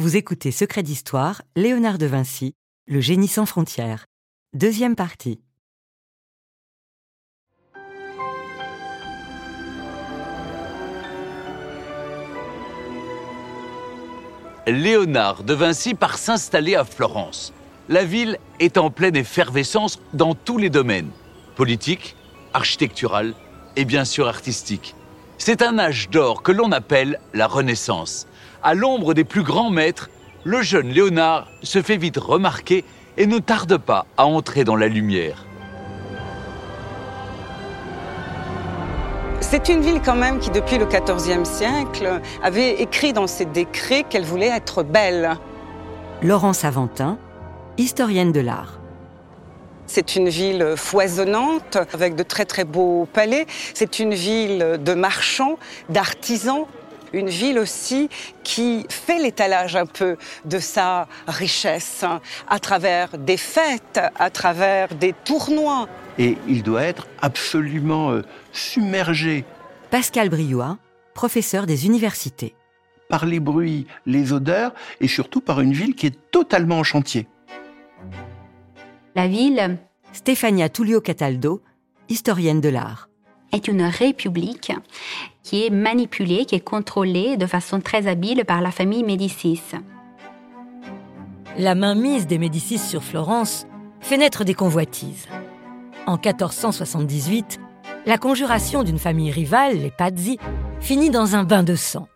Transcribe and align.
Vous 0.00 0.16
écoutez 0.16 0.50
Secret 0.50 0.82
d'Histoire, 0.82 1.42
Léonard 1.56 1.98
de 1.98 2.06
Vinci, 2.06 2.54
Le 2.86 3.02
génie 3.02 3.28
sans 3.28 3.44
frontières. 3.44 4.06
Deuxième 4.54 4.96
partie. 4.96 5.42
Léonard 14.66 15.44
de 15.44 15.52
Vinci 15.52 15.92
part 15.92 16.16
s'installer 16.16 16.76
à 16.76 16.86
Florence. 16.86 17.52
La 17.90 18.06
ville 18.06 18.38
est 18.58 18.78
en 18.78 18.88
pleine 18.88 19.16
effervescence 19.16 20.00
dans 20.14 20.34
tous 20.34 20.56
les 20.56 20.70
domaines, 20.70 21.10
politique, 21.56 22.16
architectural 22.54 23.34
et 23.76 23.84
bien 23.84 24.06
sûr 24.06 24.28
artistique. 24.28 24.94
C'est 25.36 25.60
un 25.60 25.78
âge 25.78 26.08
d'or 26.08 26.42
que 26.42 26.52
l'on 26.52 26.72
appelle 26.72 27.20
la 27.34 27.46
Renaissance 27.46 28.26
à 28.62 28.74
l'ombre 28.74 29.14
des 29.14 29.24
plus 29.24 29.42
grands 29.42 29.70
maîtres, 29.70 30.10
le 30.44 30.62
jeune 30.62 30.88
Léonard 30.88 31.48
se 31.62 31.82
fait 31.82 31.96
vite 31.96 32.16
remarquer 32.16 32.84
et 33.16 33.26
ne 33.26 33.38
tarde 33.38 33.76
pas 33.76 34.06
à 34.16 34.26
entrer 34.26 34.64
dans 34.64 34.76
la 34.76 34.88
lumière. 34.88 35.44
C'est 39.40 39.68
une 39.68 39.80
ville 39.80 40.00
quand 40.00 40.14
même 40.14 40.38
qui, 40.38 40.50
depuis 40.50 40.78
le 40.78 40.86
XIVe 40.86 41.44
siècle, 41.44 42.20
avait 42.42 42.80
écrit 42.80 43.12
dans 43.12 43.26
ses 43.26 43.46
décrets 43.46 44.04
qu'elle 44.04 44.24
voulait 44.24 44.46
être 44.46 44.82
belle. 44.82 45.36
Laurence 46.22 46.64
Aventin, 46.64 47.18
historienne 47.76 48.30
de 48.30 48.40
l'art. 48.40 48.78
C'est 49.86 50.14
une 50.14 50.28
ville 50.28 50.74
foisonnante, 50.76 51.78
avec 51.92 52.14
de 52.14 52.22
très 52.22 52.44
très 52.44 52.64
beaux 52.64 53.08
palais. 53.12 53.46
C'est 53.74 53.98
une 53.98 54.14
ville 54.14 54.78
de 54.80 54.94
marchands, 54.94 55.58
d'artisans, 55.88 56.66
une 57.12 57.28
ville 57.28 57.58
aussi 57.58 58.08
qui 58.42 58.86
fait 58.88 59.18
l'étalage 59.18 59.76
un 59.76 59.86
peu 59.86 60.16
de 60.44 60.58
sa 60.58 61.08
richesse 61.26 62.04
à 62.48 62.58
travers 62.58 63.16
des 63.18 63.36
fêtes, 63.36 64.00
à 64.18 64.30
travers 64.30 64.94
des 64.94 65.12
tournois. 65.24 65.88
Et 66.18 66.36
il 66.48 66.62
doit 66.62 66.82
être 66.82 67.06
absolument 67.22 68.10
euh, 68.10 68.22
submergé. 68.52 69.44
Pascal 69.90 70.28
Briouat, 70.28 70.78
professeur 71.14 71.66
des 71.66 71.86
universités. 71.86 72.54
Par 73.08 73.26
les 73.26 73.40
bruits, 73.40 73.86
les 74.06 74.32
odeurs 74.32 74.72
et 75.00 75.08
surtout 75.08 75.40
par 75.40 75.60
une 75.60 75.72
ville 75.72 75.94
qui 75.94 76.06
est 76.06 76.30
totalement 76.30 76.78
en 76.78 76.84
chantier. 76.84 77.26
La 79.16 79.26
ville, 79.26 79.78
Stefania 80.12 80.68
Tullio 80.68 81.00
Cataldo, 81.00 81.60
historienne 82.08 82.60
de 82.60 82.68
l'art 82.68 83.09
est 83.52 83.68
une 83.68 83.82
république 83.82 84.72
qui 85.42 85.66
est 85.66 85.70
manipulée, 85.70 86.44
qui 86.44 86.54
est 86.54 86.60
contrôlée 86.64 87.36
de 87.36 87.46
façon 87.46 87.80
très 87.80 88.06
habile 88.06 88.44
par 88.44 88.60
la 88.60 88.70
famille 88.70 89.04
Médicis. 89.04 89.62
La 91.58 91.74
mainmise 91.74 92.26
des 92.26 92.38
Médicis 92.38 92.78
sur 92.78 93.02
Florence 93.02 93.66
fait 94.00 94.16
naître 94.16 94.44
des 94.44 94.54
convoitises. 94.54 95.26
En 96.06 96.14
1478, 96.16 97.60
la 98.06 98.18
conjuration 98.18 98.82
d'une 98.82 98.98
famille 98.98 99.30
rivale, 99.30 99.78
les 99.78 99.90
Pazzi, 99.90 100.38
finit 100.80 101.10
dans 101.10 101.36
un 101.36 101.44
bain 101.44 101.62
de 101.62 101.74
sang. 101.74 102.08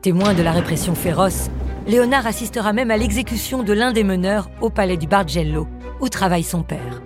Témoin 0.00 0.32
de 0.32 0.42
la 0.42 0.52
répression 0.52 0.94
féroce, 0.94 1.50
Léonard 1.86 2.26
assistera 2.26 2.72
même 2.72 2.90
à 2.90 2.96
l'exécution 2.96 3.62
de 3.62 3.72
l'un 3.72 3.92
des 3.92 4.04
meneurs 4.04 4.48
au 4.60 4.70
palais 4.70 4.96
du 4.96 5.06
Bargello, 5.06 5.66
où 6.00 6.08
travaille 6.08 6.44
son 6.44 6.62
père. 6.62 7.02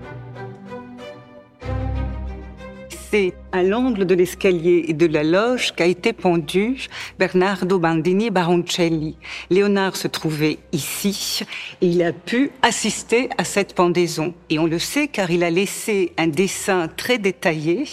C'est 3.12 3.34
à 3.52 3.62
l'angle 3.62 4.06
de 4.06 4.14
l'escalier 4.14 4.86
et 4.88 4.94
de 4.94 5.04
la 5.04 5.22
loge 5.22 5.72
qu'a 5.76 5.84
été 5.84 6.14
pendu 6.14 6.88
Bernardo 7.18 7.78
Bandini 7.78 8.30
Baroncelli. 8.30 9.16
Léonard 9.50 9.96
se 9.96 10.08
trouvait 10.08 10.58
ici 10.72 11.40
et 11.82 11.88
il 11.88 12.02
a 12.02 12.14
pu 12.14 12.52
assister 12.62 13.28
à 13.36 13.44
cette 13.44 13.74
pendaison. 13.74 14.32
Et 14.48 14.58
on 14.58 14.64
le 14.64 14.78
sait 14.78 15.08
car 15.08 15.30
il 15.30 15.44
a 15.44 15.50
laissé 15.50 16.12
un 16.16 16.26
dessin 16.26 16.88
très 16.88 17.18
détaillé 17.18 17.84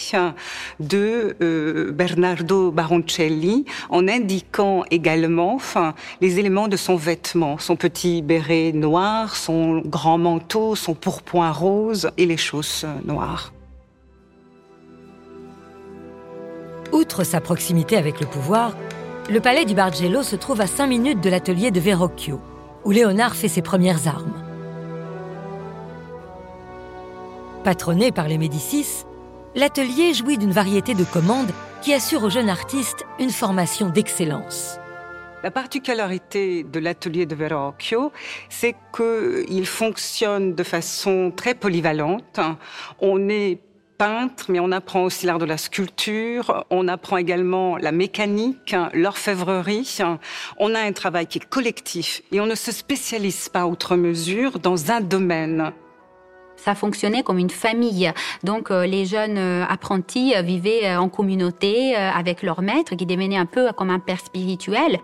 de 0.80 1.36
euh, 1.42 1.92
Bernardo 1.92 2.70
Baroncelli 2.70 3.66
en 3.90 4.08
indiquant 4.08 4.84
également 4.90 5.58
les 6.22 6.38
éléments 6.38 6.68
de 6.68 6.78
son 6.78 6.96
vêtement, 6.96 7.58
son 7.58 7.76
petit 7.76 8.22
béret 8.22 8.72
noir, 8.72 9.36
son 9.36 9.82
grand 9.84 10.16
manteau, 10.16 10.76
son 10.76 10.94
pourpoint 10.94 11.52
rose 11.52 12.10
et 12.16 12.24
les 12.24 12.38
chausses 12.38 12.86
noires. 13.04 13.52
Outre 16.92 17.22
sa 17.24 17.40
proximité 17.40 17.96
avec 17.96 18.20
le 18.20 18.26
pouvoir, 18.26 18.76
le 19.30 19.40
palais 19.40 19.64
du 19.64 19.74
Bargello 19.74 20.22
se 20.22 20.34
trouve 20.34 20.60
à 20.60 20.66
5 20.66 20.86
minutes 20.88 21.20
de 21.20 21.30
l'atelier 21.30 21.70
de 21.70 21.78
Verrocchio, 21.78 22.40
où 22.84 22.90
Léonard 22.90 23.36
fait 23.36 23.48
ses 23.48 23.62
premières 23.62 24.08
armes. 24.08 24.42
Patronné 27.62 28.10
par 28.10 28.26
les 28.26 28.38
Médicis, 28.38 29.04
l'atelier 29.54 30.14
jouit 30.14 30.38
d'une 30.38 30.50
variété 30.50 30.94
de 30.94 31.04
commandes 31.04 31.52
qui 31.80 31.94
assure 31.94 32.24
au 32.24 32.30
jeune 32.30 32.48
artiste 32.48 33.04
une 33.20 33.30
formation 33.30 33.88
d'excellence. 33.88 34.78
La 35.42 35.50
particularité 35.50 36.64
de 36.64 36.80
l'atelier 36.80 37.24
de 37.24 37.34
Verrocchio, 37.34 38.12
c'est 38.48 38.74
qu'il 38.94 39.64
fonctionne 39.64 40.54
de 40.54 40.62
façon 40.62 41.32
très 41.34 41.54
polyvalente. 41.54 42.40
On 43.00 43.28
est 43.28 43.60
peintre, 44.00 44.46
mais 44.48 44.60
on 44.60 44.72
apprend 44.72 45.02
aussi 45.02 45.26
l'art 45.26 45.38
de 45.38 45.44
la 45.44 45.58
sculpture, 45.58 46.64
on 46.70 46.88
apprend 46.88 47.18
également 47.18 47.76
la 47.76 47.92
mécanique, 47.92 48.74
l'orfèvrerie. 48.94 49.98
On 50.56 50.74
a 50.74 50.80
un 50.80 50.92
travail 50.92 51.26
qui 51.26 51.36
est 51.36 51.46
collectif 51.46 52.22
et 52.32 52.40
on 52.40 52.46
ne 52.46 52.54
se 52.54 52.72
spécialise 52.72 53.50
pas 53.50 53.66
outre 53.66 53.96
mesure 53.96 54.58
dans 54.58 54.90
un 54.90 55.02
domaine. 55.02 55.72
Ça 56.56 56.74
fonctionnait 56.74 57.22
comme 57.22 57.36
une 57.36 57.50
famille. 57.50 58.10
Donc 58.42 58.70
euh, 58.70 58.86
les 58.86 59.04
jeunes 59.04 59.36
euh, 59.36 59.66
apprentis 59.68 60.34
euh, 60.34 60.40
vivaient 60.40 60.96
en 60.96 61.10
communauté 61.10 61.94
avec 61.94 62.42
leur 62.42 62.62
maître 62.62 62.94
qui 62.96 63.04
devenait 63.04 63.36
un 63.36 63.44
peu 63.44 63.70
comme 63.76 63.90
un 63.90 63.98
père 63.98 64.20
spirituel 64.20 64.98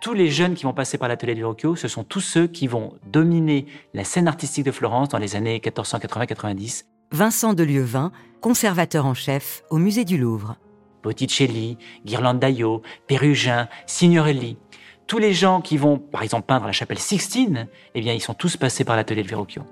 tous 0.00 0.14
les 0.14 0.30
jeunes 0.30 0.54
qui 0.54 0.64
vont 0.64 0.72
passer 0.72 0.98
par 0.98 1.08
l'atelier 1.08 1.34
du 1.34 1.40
Verrocchio, 1.40 1.76
ce 1.76 1.88
sont 1.88 2.04
tous 2.04 2.20
ceux 2.20 2.46
qui 2.46 2.66
vont 2.66 2.94
dominer 3.06 3.66
la 3.94 4.04
scène 4.04 4.28
artistique 4.28 4.64
de 4.64 4.72
Florence 4.72 5.08
dans 5.08 5.18
les 5.18 5.36
années 5.36 5.58
1480-90. 5.58 6.84
Vincent 7.12 7.54
de 7.54 7.62
Lieuvin, 7.62 8.12
conservateur 8.40 9.06
en 9.06 9.14
chef 9.14 9.62
au 9.70 9.78
musée 9.78 10.04
du 10.04 10.18
Louvre. 10.18 10.56
Botticelli, 11.02 11.78
Ghirlandaio, 12.04 12.82
Pérugin, 13.06 13.68
Signorelli. 13.86 14.58
Tous 15.06 15.18
les 15.18 15.32
gens 15.32 15.60
qui 15.60 15.76
vont, 15.76 15.98
par 15.98 16.22
exemple, 16.22 16.46
peindre 16.46 16.66
la 16.66 16.72
chapelle 16.72 16.98
Sixtine, 16.98 17.68
eh 17.94 18.00
bien, 18.00 18.12
ils 18.12 18.20
sont 18.20 18.34
tous 18.34 18.56
passés 18.56 18.84
par 18.84 18.96
l'atelier 18.96 19.22
de 19.22 19.28
Verrocchio. 19.28 19.62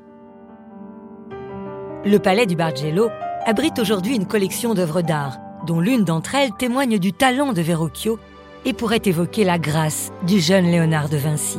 Le 2.05 2.19
palais 2.19 2.47
du 2.47 2.55
Bargello 2.55 3.09
abrite 3.45 3.79
aujourd'hui 3.81 4.15
une 4.15 4.27
collection 4.27 4.75
d'œuvres 4.75 5.03
d'art, 5.03 5.39
dont 5.67 5.81
l'une 5.81 6.05
d'entre 6.05 6.37
elles 6.37 6.53
témoigne 6.53 6.99
du 6.99 7.13
talent 7.13 7.53
de 7.53 7.63
Verrocchio 7.63 8.19
et 8.65 8.73
pourrait 8.73 9.03
évoquer 9.05 9.45
la 9.45 9.59
grâce 9.59 10.13
du 10.27 10.41
jeune 10.41 10.67
Léonard 10.67 11.09
de 11.09 11.17
Vinci. 11.17 11.59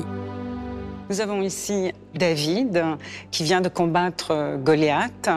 Nous 1.10 1.22
avons 1.22 1.42
ici 1.42 1.92
David 2.16 2.84
qui 3.30 3.44
vient 3.44 3.62
de 3.62 3.70
combattre 3.70 4.58
Goliath. 4.64 5.30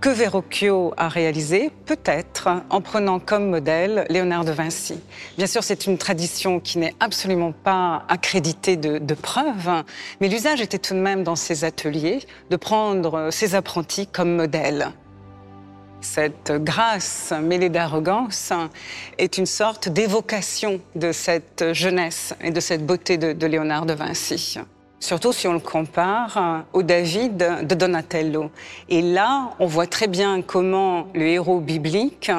Que 0.00 0.08
Verrocchio 0.08 0.94
a 0.96 1.08
réalisé 1.08 1.70
Peut-être 1.84 2.48
en 2.70 2.80
prenant 2.80 3.18
comme 3.18 3.50
modèle 3.50 4.06
Léonard 4.08 4.46
de 4.46 4.52
Vinci. 4.52 4.98
Bien 5.36 5.46
sûr, 5.46 5.62
c'est 5.62 5.86
une 5.86 5.98
tradition 5.98 6.58
qui 6.58 6.78
n'est 6.78 6.94
absolument 7.00 7.52
pas 7.52 8.04
accréditée 8.08 8.76
de, 8.76 9.14
preuves, 9.14 9.84
mais 10.20 10.28
l'usage 10.28 10.62
était 10.62 10.78
tout 10.78 10.94
de 10.94 11.00
même 11.00 11.22
dans 11.22 11.36
ses 11.36 11.64
ateliers 11.64 12.20
de 12.48 12.56
prendre 12.56 13.28
ses 13.30 13.54
apprentis 13.54 14.06
comme 14.06 14.36
modèle. 14.36 14.92
Cette 16.00 16.52
grâce 16.52 17.32
mêlée 17.42 17.68
d'arrogance 17.68 18.52
est 19.18 19.36
une 19.36 19.46
sorte 19.46 19.88
d'évocation 19.88 20.80
de 20.94 21.12
cette 21.12 21.72
jeunesse 21.72 22.34
et 22.40 22.50
de 22.50 22.60
cette 22.60 22.86
beauté 22.86 23.18
de, 23.18 23.46
Léonard 23.46 23.84
de 23.84 23.92
Vinci. 23.92 24.58
Surtout 24.98 25.32
si 25.32 25.46
on 25.46 25.52
le 25.52 25.60
compare 25.60 26.64
au 26.72 26.82
David 26.82 27.36
de 27.62 27.74
Donatello. 27.74 28.50
Et 28.88 29.02
là, 29.02 29.50
on 29.58 29.66
voit 29.66 29.86
très 29.86 30.08
bien 30.08 30.42
comment 30.42 31.06
le 31.14 31.26
héros 31.26 31.60
biblique 31.60 32.30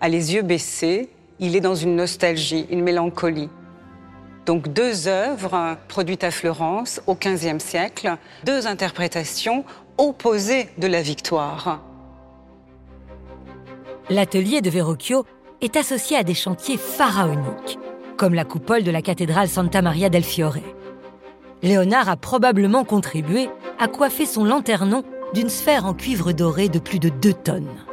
a 0.00 0.08
les 0.08 0.34
yeux 0.34 0.42
baissés, 0.42 1.08
il 1.40 1.56
est 1.56 1.60
dans 1.60 1.74
une 1.74 1.96
nostalgie, 1.96 2.66
une 2.70 2.82
mélancolie. 2.82 3.50
Donc 4.46 4.68
deux 4.68 5.08
œuvres 5.08 5.76
produites 5.88 6.24
à 6.24 6.30
Florence 6.30 7.00
au 7.06 7.14
XVe 7.14 7.58
siècle, 7.58 8.16
deux 8.44 8.66
interprétations 8.66 9.64
opposées 9.98 10.68
de 10.78 10.86
la 10.86 11.02
victoire 11.02 11.80
l'atelier 14.10 14.60
de 14.60 14.70
Verrocchio 14.70 15.24
est 15.60 15.76
associé 15.76 16.16
à 16.16 16.22
des 16.22 16.34
chantiers 16.34 16.76
pharaoniques, 16.76 17.78
comme 18.16 18.34
la 18.34 18.44
coupole 18.44 18.82
de 18.82 18.90
la 18.90 19.02
cathédrale 19.02 19.48
Santa 19.48 19.82
Maria 19.82 20.08
del 20.08 20.24
Fiore. 20.24 20.58
Léonard 21.62 22.08
a 22.08 22.16
probablement 22.16 22.84
contribué 22.84 23.50
à 23.78 23.88
coiffer 23.88 24.26
son 24.26 24.44
lanternon 24.44 25.02
d'une 25.34 25.48
sphère 25.48 25.84
en 25.84 25.94
cuivre 25.94 26.32
doré 26.32 26.68
de 26.68 26.78
plus 26.78 26.98
de 26.98 27.08
2 27.08 27.32
tonnes. 27.32 27.84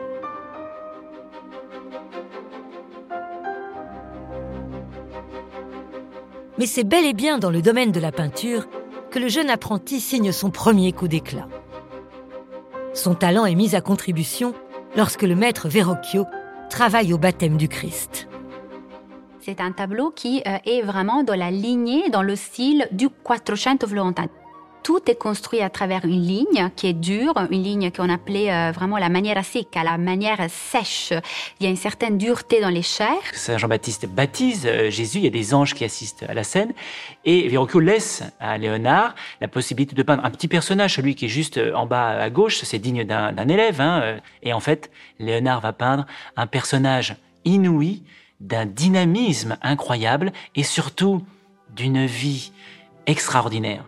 Mais 6.57 6.67
c'est 6.67 6.85
bel 6.85 7.05
et 7.05 7.13
bien 7.13 7.37
dans 7.37 7.51
le 7.51 7.61
domaine 7.61 7.91
de 7.91 7.99
la 7.99 8.13
peinture 8.13 8.67
que 9.11 9.19
le 9.19 9.27
jeune 9.27 9.49
apprenti 9.49 9.99
signe 9.99 10.31
son 10.31 10.51
premier 10.51 10.93
coup 10.93 11.09
d'éclat. 11.09 11.49
Son 12.93 13.13
talent 13.13 13.45
est 13.45 13.55
mis 13.55 13.75
à 13.75 13.81
contribution 13.81 14.53
lorsque 14.95 15.23
le 15.23 15.35
maître 15.35 15.67
Verrocchio 15.67 16.25
travaille 16.69 17.13
au 17.13 17.17
baptême 17.17 17.57
du 17.57 17.67
Christ. 17.67 18.27
C'est 19.39 19.61
un 19.61 19.71
tableau 19.71 20.09
qui 20.09 20.41
euh, 20.47 20.57
est 20.65 20.81
vraiment 20.81 21.23
dans 21.23 21.35
la 21.35 21.51
lignée, 21.51 22.09
dans 22.09 22.23
le 22.23 22.35
style 22.35 22.87
du 22.91 23.09
Quattrocento 23.09 23.87
florentin 23.87 24.27
tout 24.85 25.09
est 25.09 25.15
construit 25.15 25.61
à 25.61 25.71
travers 25.71 26.05
une 26.05 26.21
ligne 26.21 26.69
qui 26.75 26.85
est 26.85 26.93
dure, 26.93 27.33
une 27.49 27.63
ligne 27.63 27.89
qu'on 27.89 28.07
appelait 28.07 28.53
euh, 28.53 28.71
vraiment 28.71 28.99
la 28.99 29.09
manière 29.09 29.43
secca, 29.43 29.83
la 29.83 29.97
manière 29.97 30.47
sèche. 30.47 31.11
Il 31.59 31.63
y 31.63 31.65
a 31.65 31.71
une 31.71 31.75
certaine 31.75 32.19
dureté 32.19 32.61
dans 32.61 32.69
les 32.69 32.83
chairs. 32.83 33.23
Saint 33.33 33.57
Jean-Baptiste 33.57 34.05
baptise 34.05 34.67
euh, 34.67 34.91
Jésus, 34.91 35.17
il 35.17 35.23
y 35.23 35.27
a 35.27 35.31
des 35.31 35.55
anges 35.55 35.73
qui 35.73 35.83
assistent 35.83 36.21
à 36.29 36.35
la 36.35 36.43
scène, 36.43 36.71
et 37.25 37.47
Verrocchio 37.47 37.79
laisse 37.79 38.21
à 38.39 38.59
Léonard 38.59 39.15
la 39.41 39.47
possibilité 39.47 39.95
de 39.95 40.03
peindre 40.03 40.23
un 40.23 40.29
petit 40.29 40.47
personnage, 40.47 40.93
celui 40.93 41.15
qui 41.15 41.25
est 41.25 41.29
juste 41.29 41.57
euh, 41.57 41.73
en 41.73 41.87
bas 41.87 42.09
à 42.09 42.29
gauche, 42.29 42.59
c'est 42.61 42.77
digne 42.77 43.03
d'un 43.05 43.47
élève, 43.47 43.81
hein, 43.81 44.19
et 44.43 44.53
en 44.53 44.59
fait, 44.59 44.91
Léonard 45.17 45.61
va 45.61 45.73
peindre 45.73 46.05
un 46.37 46.45
personnage 46.45 47.15
inouï, 47.43 48.03
d'un 48.39 48.67
dynamisme 48.67 49.57
incroyable, 49.63 50.31
et 50.55 50.61
surtout 50.61 51.25
d'une 51.75 52.05
vie 52.05 52.51
extraordinaire 53.07 53.83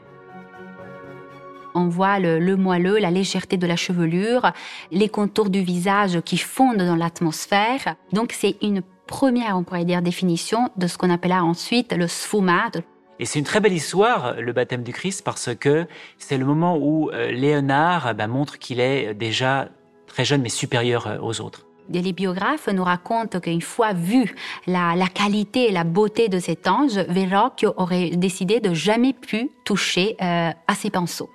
on 1.78 1.90
voit 1.90 2.20
le, 2.20 2.56
moelleux, 2.56 2.98
la 2.98 3.12
légèreté 3.12 3.58
de 3.58 3.68
la 3.68 3.76
chevelure, 3.76 4.52
les 4.92 5.10
contours 5.10 5.50
du 5.50 5.62
visage 5.62 6.22
qui 6.22 6.38
fondent 6.38 6.78
dans 6.78 6.96
l'atmosphère. 6.96 7.96
Donc 8.12 8.34
c'est 8.34 8.58
une 8.62 8.82
première, 9.06 9.58
on 9.58 9.64
pourrait 9.64 9.86
dire, 9.86 10.02
définition 10.02 10.70
de 10.76 10.88
ce 10.88 10.98
qu'on 10.98 11.10
appellera 11.10 11.44
ensuite 11.44 11.94
le 11.94 12.08
sfumato. 12.08 12.82
Et 13.20 13.26
c'est 13.26 13.40
une 13.40 13.46
très 13.46 13.60
belle 13.60 13.74
histoire, 13.74 14.36
le 14.40 14.54
baptême 14.54 14.84
du 14.84 14.94
Christ, 14.94 15.24
parce 15.24 15.50
que 15.56 15.88
c'est 16.20 16.38
le 16.38 16.46
moment 16.46 16.78
où 16.78 17.10
euh, 17.10 17.32
Léonard 17.32 18.14
bah, 18.14 18.28
montre 18.28 18.60
qu'il 18.60 18.80
est 18.80 19.16
déjà 19.16 19.70
très 20.06 20.24
jeune 20.24 20.42
mais 20.42 20.50
supérieur 20.50 21.08
euh, 21.08 21.18
aux 21.20 21.42
autres. 21.42 21.68
Les 21.90 22.14
biographes 22.14 22.68
nous 22.68 22.84
racontent 22.84 23.40
qu'une 23.40 23.62
fois 23.62 23.94
vu 23.94 24.36
la, 24.68 24.94
qualité 25.14 25.70
et 25.70 25.72
la 25.72 25.86
beauté 25.86 26.28
de 26.28 26.38
cet 26.38 26.68
ange, 26.68 26.98
Verrocchio 26.98 27.74
aurait 27.78 28.10
décidé 28.10 28.60
de 28.60 28.74
jamais 28.74 29.14
plus 29.14 29.50
toucher 29.64 30.18
euh, 30.22 30.52
à 30.68 30.76
ses 30.76 30.90
pinceaux. 30.90 31.30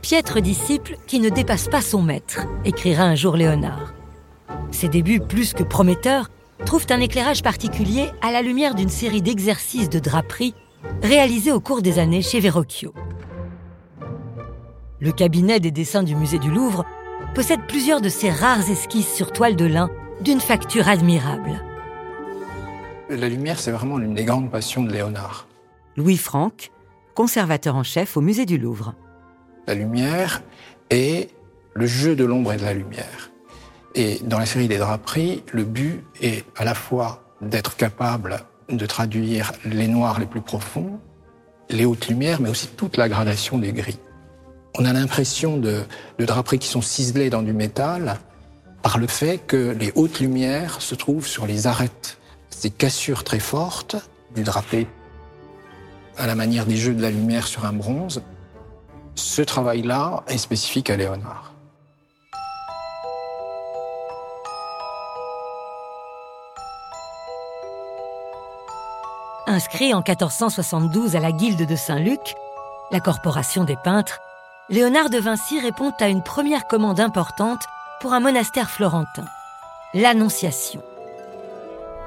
Piètre 0.00 0.40
disciple 0.40 0.96
qui 1.06 1.20
ne 1.20 1.28
dépasse 1.28 1.68
pas 1.68 1.80
son 1.80 2.02
maître, 2.02 2.40
écrira 2.64 3.04
un 3.04 3.14
jour 3.14 3.36
Léonard. 3.36 3.94
Ses 4.70 4.88
débuts 4.88 5.20
plus 5.20 5.54
que 5.54 5.62
prometteurs 5.62 6.28
trouvent 6.66 6.86
un 6.90 7.00
éclairage 7.00 7.42
particulier 7.42 8.10
à 8.20 8.32
la 8.32 8.42
lumière 8.42 8.74
d'une 8.74 8.88
série 8.88 9.22
d'exercices 9.22 9.88
de 9.88 9.98
draperie 9.98 10.54
réalisés 11.02 11.52
au 11.52 11.60
cours 11.60 11.82
des 11.82 11.98
années 11.98 12.22
chez 12.22 12.40
Verrocchio. 12.40 12.92
Le 15.00 15.12
cabinet 15.12 15.60
des 15.60 15.70
dessins 15.70 16.02
du 16.02 16.14
musée 16.14 16.38
du 16.38 16.50
Louvre 16.50 16.84
possède 17.34 17.66
plusieurs 17.68 18.00
de 18.00 18.08
ces 18.08 18.30
rares 18.30 18.68
esquisses 18.70 19.12
sur 19.12 19.32
toile 19.32 19.56
de 19.56 19.64
lin 19.64 19.88
d'une 20.20 20.40
facture 20.40 20.88
admirable. 20.88 21.62
La 23.08 23.28
lumière, 23.28 23.58
c'est 23.58 23.72
vraiment 23.72 23.98
une 23.98 24.14
des 24.14 24.24
grandes 24.24 24.50
passions 24.50 24.82
de 24.82 24.92
Léonard. 24.92 25.46
Louis 25.96 26.16
Franck, 26.16 26.71
conservateur 27.14 27.76
en 27.76 27.82
chef 27.82 28.16
au 28.16 28.20
musée 28.20 28.46
du 28.46 28.58
Louvre 28.58 28.94
la 29.66 29.74
lumière 29.74 30.42
et 30.90 31.28
le 31.74 31.86
jeu 31.86 32.16
de 32.16 32.24
l'ombre 32.24 32.52
et 32.52 32.56
de 32.56 32.62
la 32.62 32.74
lumière. 32.74 33.30
Et 33.94 34.18
dans 34.24 34.38
la 34.38 34.46
série 34.46 34.68
des 34.68 34.78
draperies, 34.78 35.42
le 35.52 35.64
but 35.64 36.04
est 36.20 36.44
à 36.56 36.64
la 36.64 36.74
fois 36.74 37.22
d'être 37.40 37.76
capable 37.76 38.40
de 38.68 38.86
traduire 38.86 39.52
les 39.64 39.88
noirs 39.88 40.18
les 40.18 40.26
plus 40.26 40.40
profonds, 40.40 40.98
les 41.68 41.84
hautes 41.84 42.08
lumières, 42.08 42.40
mais 42.40 42.48
aussi 42.48 42.68
toute 42.68 42.96
la 42.96 43.08
gradation 43.08 43.58
des 43.58 43.72
gris. 43.72 43.98
On 44.78 44.84
a 44.84 44.92
l'impression 44.92 45.58
de, 45.58 45.82
de 46.18 46.24
draperies 46.24 46.58
qui 46.58 46.68
sont 46.68 46.80
ciselées 46.80 47.28
dans 47.28 47.42
du 47.42 47.52
métal 47.52 48.18
par 48.82 48.98
le 48.98 49.06
fait 49.06 49.38
que 49.38 49.76
les 49.78 49.92
hautes 49.94 50.20
lumières 50.20 50.80
se 50.80 50.94
trouvent 50.94 51.26
sur 51.26 51.46
les 51.46 51.66
arêtes. 51.66 52.18
Ces 52.50 52.70
cassures 52.70 53.24
très 53.24 53.38
fortes 53.38 53.96
du 54.34 54.42
drapé, 54.42 54.86
à 56.18 56.26
la 56.26 56.34
manière 56.34 56.66
des 56.66 56.76
jeux 56.76 56.94
de 56.94 57.02
la 57.02 57.10
lumière 57.10 57.46
sur 57.46 57.64
un 57.64 57.72
bronze, 57.72 58.22
ce 59.14 59.42
travail-là 59.42 60.22
est 60.26 60.38
spécifique 60.38 60.90
à 60.90 60.96
Léonard. 60.96 61.52
Inscrit 69.46 69.92
en 69.92 69.98
1472 69.98 71.16
à 71.16 71.20
la 71.20 71.32
Guilde 71.32 71.66
de 71.66 71.76
Saint-Luc, 71.76 72.34
la 72.90 73.00
corporation 73.00 73.64
des 73.64 73.76
peintres, 73.76 74.20
Léonard 74.70 75.10
de 75.10 75.18
Vinci 75.18 75.60
répond 75.60 75.92
à 76.00 76.08
une 76.08 76.22
première 76.22 76.66
commande 76.66 77.00
importante 77.00 77.66
pour 78.00 78.12
un 78.14 78.20
monastère 78.20 78.70
florentin, 78.70 79.24
l'Annonciation. 79.92 80.82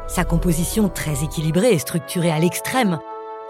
Sa 0.07 0.23
composition 0.23 0.89
très 0.89 1.23
équilibrée 1.23 1.73
et 1.73 1.79
structurée 1.79 2.31
à 2.31 2.39
l'extrême 2.39 2.99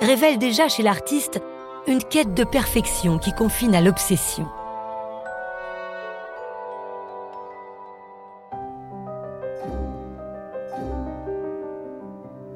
révèle 0.01 0.37
déjà 0.37 0.67
chez 0.67 0.83
l'artiste 0.83 1.41
une 1.87 2.03
quête 2.03 2.33
de 2.33 2.43
perfection 2.43 3.17
qui 3.17 3.31
confine 3.33 3.75
à 3.75 3.81
l'obsession. 3.81 4.47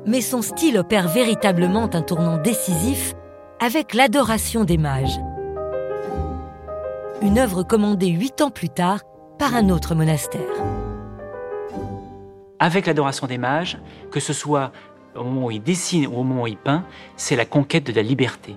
Mais 0.05 0.21
son 0.21 0.41
style 0.41 0.77
opère 0.77 1.07
véritablement 1.07 1.87
un 1.93 2.01
tournant 2.01 2.37
décisif 2.37 3.13
avec 3.59 3.93
l'adoration 3.93 4.63
des 4.63 4.77
mages. 4.77 5.19
Une 7.21 7.37
œuvre 7.37 7.63
commandée 7.63 8.07
huit 8.07 8.41
ans 8.41 8.49
plus 8.49 8.69
tard 8.69 9.01
par 9.37 9.53
un 9.53 9.69
autre 9.69 9.93
monastère. 9.93 10.41
Avec 12.57 12.87
l'adoration 12.87 13.27
des 13.27 13.37
mages, 13.37 13.77
que 14.11 14.19
ce 14.19 14.33
soit 14.33 14.71
au 15.15 15.23
moment 15.23 15.45
où 15.47 15.51
il 15.51 15.61
dessine 15.61 16.07
au 16.07 16.23
moment 16.23 16.43
où 16.43 16.47
il 16.47 16.57
peint, 16.57 16.83
c'est 17.17 17.35
la 17.35 17.45
conquête 17.45 17.85
de 17.85 17.93
la 17.93 18.01
liberté. 18.01 18.55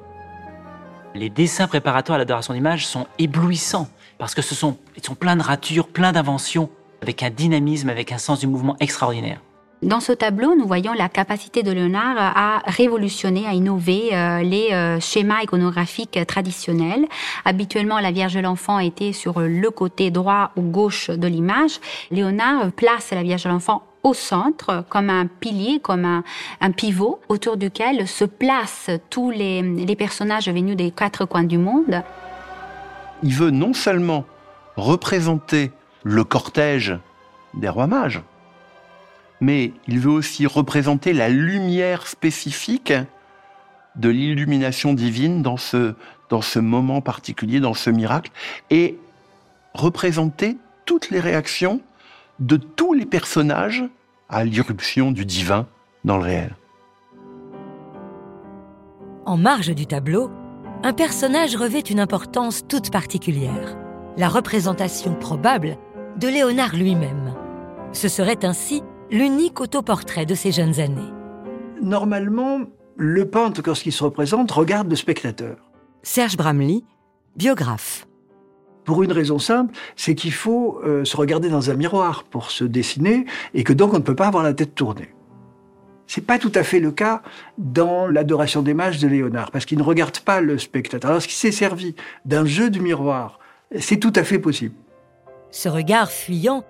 Les 1.15 1.29
dessins 1.29 1.69
préparatoires 1.69 2.17
à 2.17 2.19
l'adoration 2.19 2.55
d'image 2.55 2.87
sont 2.87 3.07
éblouissants 3.19 3.89
parce 4.19 4.35
que 4.35 4.43
ce 4.43 4.55
sont, 4.55 4.77
ils 4.97 5.05
sont 5.05 5.15
pleins 5.15 5.37
de 5.37 5.43
ratures, 5.43 5.89
pleins 5.89 6.13
d'inventions, 6.13 6.71
avec 7.03 7.23
un 7.23 7.31
dynamisme, 7.31 7.89
avec 7.89 8.13
un 8.13 8.19
sens 8.19 8.41
du 8.41 8.47
mouvement 8.47 8.77
extraordinaire. 8.81 9.41
Dans 9.83 9.99
ce 9.99 10.13
tableau, 10.13 10.55
nous 10.55 10.65
voyons 10.65 10.93
la 10.93 11.09
capacité 11.09 11.65
de 11.65 11.73
Léonard 11.73 12.17
à 12.17 12.63
révolutionner, 12.67 13.49
à 13.49 13.53
innover 13.53 14.15
euh, 14.15 14.43
les 14.43 14.69
euh, 14.71 15.01
schémas 15.01 15.43
iconographiques 15.43 16.21
traditionnels. 16.29 17.05
Habituellement, 17.45 17.99
la 17.99 18.13
Vierge 18.13 18.35
de 18.35 18.41
l'Enfant 18.41 18.79
était 18.79 19.13
sur 19.13 19.41
le 19.41 19.71
côté 19.71 20.13
droit 20.13 20.53
ou 20.57 20.63
gauche 20.63 21.11
de 21.11 21.27
l'image. 21.27 21.81
Léonard 22.13 22.71
place 22.71 23.11
la 23.11 23.25
Vierge 23.25 23.43
de 23.43 23.49
l'Enfant 23.49 23.83
au 24.03 24.15
centre, 24.15 24.85
comme 24.89 25.11
un 25.11 25.27
pilier, 25.27 25.81
comme 25.81 26.23
un, 26.61 26.71
pivot, 26.73 27.21
autour 27.29 27.57
duquel 27.57 28.09
se 28.09 28.25
placent 28.25 28.91
tous 29.11 29.31
les, 29.31 29.63
les 29.63 29.97
personnages 29.97 30.49
venus 30.49 30.77
des 30.77 30.91
quatre 30.91 31.25
coins 31.25 31.45
du 31.45 31.59
monde. 31.59 32.03
Il 33.23 33.35
veut 33.35 33.51
non 33.51 33.73
seulement 33.75 34.25
représenter 34.77 35.71
le 36.03 36.25
cortège 36.25 36.99
des 37.55 37.69
rois 37.69 37.87
mages, 37.87 38.23
mais 39.41 39.73
il 39.87 40.01
veut 40.01 40.11
aussi 40.11 40.47
représenter 40.47 41.13
la 41.13 41.29
lumière 41.29 42.07
spécifique 42.07 42.93
de 43.97 44.09
l'illumination 44.09 44.95
divine 44.95 45.43
dans 45.43 45.57
ce, 45.57 45.95
dans 46.29 46.43
ce 46.43 46.59
moment 46.59 47.01
particulier, 47.01 47.61
dans 47.61 47.75
ce 47.75 47.91
miracle, 47.91 48.31
et 48.71 48.99
représenter 49.75 50.57
toutes 50.87 51.11
les 51.11 51.21
réactions 51.21 51.81
de 52.43 52.57
tous 52.57 52.93
les 52.93 53.07
personnages 53.07 53.85
à 54.29 54.45
l'irruption 54.45 55.13
du 55.13 55.25
divin 55.25 55.67
dans 56.05 56.17
le 56.17 56.25
réel. 56.25 56.57
En 59.25 59.37
marge 59.37 59.75
du 59.75 59.87
tableau, 59.87 60.31
un 60.83 60.93
personnage 60.93 61.55
revêt 61.55 61.81
une 61.81 62.01
importance 62.01 62.67
toute 62.67 62.91
particulière, 62.91 63.77
la 64.17 64.29
représentation 64.29 65.15
probable 65.15 65.79
de 66.19 66.27
Léonard 66.27 66.75
lui-même. 66.75 67.35
Ce 67.93 68.09
serait 68.09 68.45
ainsi 68.45 68.83
l'unique 69.11 69.61
autoportrait 69.61 70.27
de 70.27 70.35
ses 70.35 70.51
jeunes 70.51 70.81
années. 70.81 71.13
Normalement, 71.81 72.61
le 72.97 73.31
peintre, 73.31 73.63
lorsqu'il 73.65 73.93
se 73.93 74.03
représente, 74.03 74.51
regarde 74.51 74.91
le 74.91 74.97
spectateur. 74.97 75.57
Serge 76.03 76.37
Bramley, 76.37 76.83
biographe. 77.37 78.07
Pour 78.85 79.03
une 79.03 79.13
raison 79.13 79.39
simple, 79.39 79.75
c'est 79.97 80.15
qu'il 80.15 80.33
faut 80.33 80.81
euh, 80.85 81.05
se 81.05 81.17
regarder 81.17 81.49
dans 81.49 81.71
un 81.71 81.75
miroir 81.75 82.25
pour 82.25 82.51
se 82.51 82.65
dessiner 82.65 83.27
et 83.55 83.63
que 83.65 83.73
donc 83.73 83.95
on 83.95 83.99
ne 83.99 84.03
peut 84.03 84.17
pas 84.17 84.27
avoir 84.27 84.43
la 84.43 84.55
tête 84.55 84.75
tournée. 84.75 85.11
C'est 86.09 86.27
pas 86.27 86.39
tout 86.39 86.53
à 86.55 86.63
fait 86.63 86.81
le 86.81 86.91
cas 86.91 87.23
dans 87.59 88.07
l'adoration 88.07 88.61
des 88.61 88.75
mages 88.75 88.99
de 88.99 89.09
Léonard, 89.09 89.51
parce 89.51 89.65
qu'il 89.65 89.79
ne 89.79 89.83
regarde 89.83 90.19
pas 90.19 90.41
le 90.41 90.59
spectateur. 90.59 91.11
Alors, 91.11 91.23
qui 91.23 91.35
s'est 91.35 91.53
servi 91.53 91.95
d'un 92.27 92.45
jeu 92.45 92.69
du 92.69 92.81
miroir, 92.81 93.39
c'est 93.79 93.97
tout 93.97 94.13
à 94.17 94.25
fait 94.25 94.39
possible. 94.39 94.75
Ce 95.51 95.69
regard 95.69 96.11
fuyant 96.11 96.65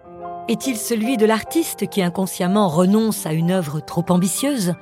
est-il 0.49 0.77
celui 0.77 1.17
de 1.17 1.27
l'artiste 1.27 1.89
qui 1.89 2.03
inconsciemment 2.03 2.69
renonce 2.69 3.27
à 3.27 3.33
une 3.33 3.51
œuvre 3.51 3.81
trop 3.81 4.05
ambitieuse? 4.11 4.75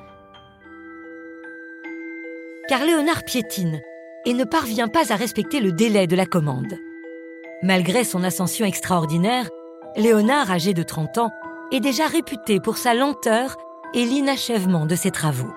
Car 2.68 2.84
Léonard 2.84 3.24
piétine 3.24 3.80
et 4.26 4.34
ne 4.34 4.44
parvient 4.44 4.88
pas 4.88 5.12
à 5.12 5.16
respecter 5.16 5.60
le 5.60 5.72
délai 5.72 6.06
de 6.06 6.16
la 6.16 6.26
commande. 6.26 6.74
Malgré 7.62 8.04
son 8.04 8.24
ascension 8.24 8.64
extraordinaire, 8.64 9.50
Léonard, 9.94 10.50
âgé 10.50 10.72
de 10.72 10.82
30 10.82 11.18
ans, 11.18 11.30
est 11.72 11.80
déjà 11.80 12.06
réputé 12.06 12.58
pour 12.58 12.78
sa 12.78 12.94
lenteur 12.94 13.58
et 13.92 14.06
l'inachèvement 14.06 14.86
de 14.86 14.94
ses 14.94 15.10
travaux. 15.10 15.52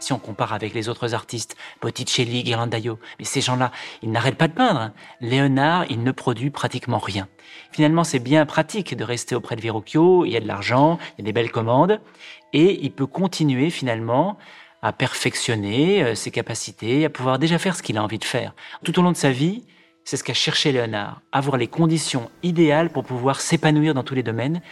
Si 0.00 0.12
on 0.12 0.18
compare 0.18 0.52
avec 0.52 0.74
les 0.74 0.90
autres 0.90 1.14
artistes, 1.14 1.56
Botticelli, 1.80 2.42
Ghirlandaio, 2.42 2.98
mais 3.18 3.24
ces 3.24 3.40
gens-là, 3.40 3.72
ils 4.02 4.10
n'arrêtent 4.10 4.36
pas 4.36 4.48
de 4.48 4.52
peindre. 4.52 4.90
Léonard, 5.22 5.86
il 5.88 6.02
ne 6.02 6.12
produit 6.12 6.50
pratiquement 6.50 6.98
rien. 6.98 7.26
Finalement, 7.72 8.04
c'est 8.04 8.18
bien 8.18 8.44
pratique 8.44 8.94
de 8.94 9.02
rester 9.02 9.34
auprès 9.34 9.56
de 9.56 9.62
Verrocchio, 9.62 10.26
il 10.26 10.32
y 10.32 10.36
a 10.36 10.40
de 10.40 10.46
l'argent, 10.46 10.98
il 11.16 11.22
y 11.22 11.24
a 11.24 11.24
des 11.24 11.32
belles 11.32 11.50
commandes, 11.50 12.02
et 12.52 12.84
il 12.84 12.92
peut 12.92 13.06
continuer 13.06 13.70
finalement 13.70 14.36
à 14.82 14.92
perfectionner 14.92 16.04
euh, 16.04 16.14
ses 16.14 16.30
capacités, 16.30 17.06
à 17.06 17.08
pouvoir 17.08 17.38
déjà 17.38 17.58
faire 17.58 17.74
ce 17.74 17.82
qu'il 17.82 17.96
a 17.96 18.02
envie 18.02 18.18
de 18.18 18.24
faire. 18.24 18.54
Tout 18.84 18.98
au 18.98 19.02
long 19.02 19.12
de 19.12 19.16
sa 19.16 19.30
vie, 19.30 19.64
c'est 20.06 20.16
ce 20.16 20.22
qu'a 20.22 20.34
cherché 20.34 20.70
Léonard, 20.70 21.20
avoir 21.32 21.56
les 21.56 21.66
conditions 21.66 22.30
idéales 22.44 22.90
pour 22.90 23.02
pouvoir 23.02 23.40
s'épanouir 23.40 23.92
dans 23.92 24.04
tous 24.04 24.14
les 24.14 24.22
domaines, 24.22 24.62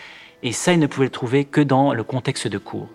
et 0.45 0.53
ça, 0.53 0.73
il 0.73 0.79
ne 0.79 0.87
pouvait 0.87 1.07
le 1.07 1.11
trouver 1.11 1.45
que 1.45 1.61
dans 1.61 1.93
le 1.93 2.05
contexte 2.05 2.47
de 2.47 2.57
cours. 2.57 2.89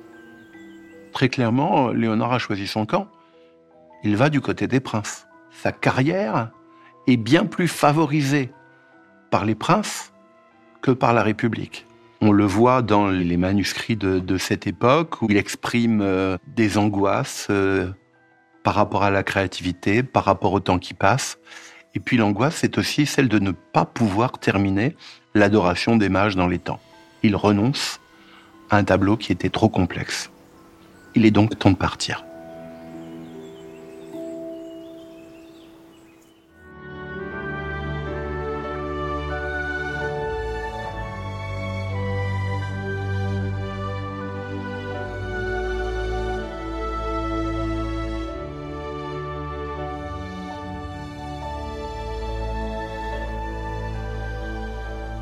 Très 1.12 1.28
clairement, 1.28 1.90
Léonard 1.90 2.32
a 2.32 2.40
choisi 2.40 2.66
son 2.66 2.86
camp. 2.86 3.10
Il 4.06 4.16
va 4.16 4.30
du 4.30 4.40
côté 4.40 4.68
des 4.68 4.80
princes. 4.80 5.28
Sa 5.52 5.74
carrière 5.74 6.52
est 7.08 7.18
bien 7.18 7.46
plus 7.46 7.68
favorisée 7.68 8.52
par 9.32 9.44
les 9.44 9.56
princes 9.56 10.14
que 10.82 10.92
par 10.92 11.14
la 11.14 11.24
République. 11.24 11.88
On 12.22 12.32
le 12.32 12.46
voit 12.46 12.82
dans 12.82 13.10
les 13.10 13.38
manuscrits 13.38 13.98
de, 13.98 14.38
cette 14.38 14.66
époque 14.66 15.22
où 15.22 15.28
il 15.30 15.36
exprime 15.36 16.00
euh, 16.02 16.38
des 16.48 16.78
angoisses 16.78 17.48
euh, 17.50 17.92
par 18.64 18.76
rapport 18.76 19.04
à 19.04 19.12
la 19.12 19.24
créativité, 19.24 20.04
par 20.04 20.24
rapport 20.24 20.54
au 20.54 20.62
temps 20.62 20.80
qui 20.80 20.94
passe. 20.94 21.38
Et 21.96 22.00
puis 22.00 22.18
l'angoisse, 22.18 22.58
c'est 22.58 22.78
aussi 22.78 23.06
celle 23.06 23.30
de 23.30 23.40
ne 23.40 23.52
pas 23.52 23.86
pouvoir 23.86 24.38
terminer 24.40 24.96
l'adoration 25.34 25.96
des 25.96 26.10
mages 26.10 26.36
dans 26.36 26.48
les 26.48 26.60
temps. 26.60 26.80
Il 27.24 27.36
renonce 27.36 28.00
à 28.70 28.78
un 28.78 28.84
tableau 28.84 29.18
qui 29.18 29.32
était 29.32 29.50
trop 29.50 29.70
complexe. 29.70 30.30
Il 31.16 31.26
est 31.26 31.32
donc 31.32 31.58
temps 31.58 31.72
de 31.72 31.76
partir. 31.76 32.24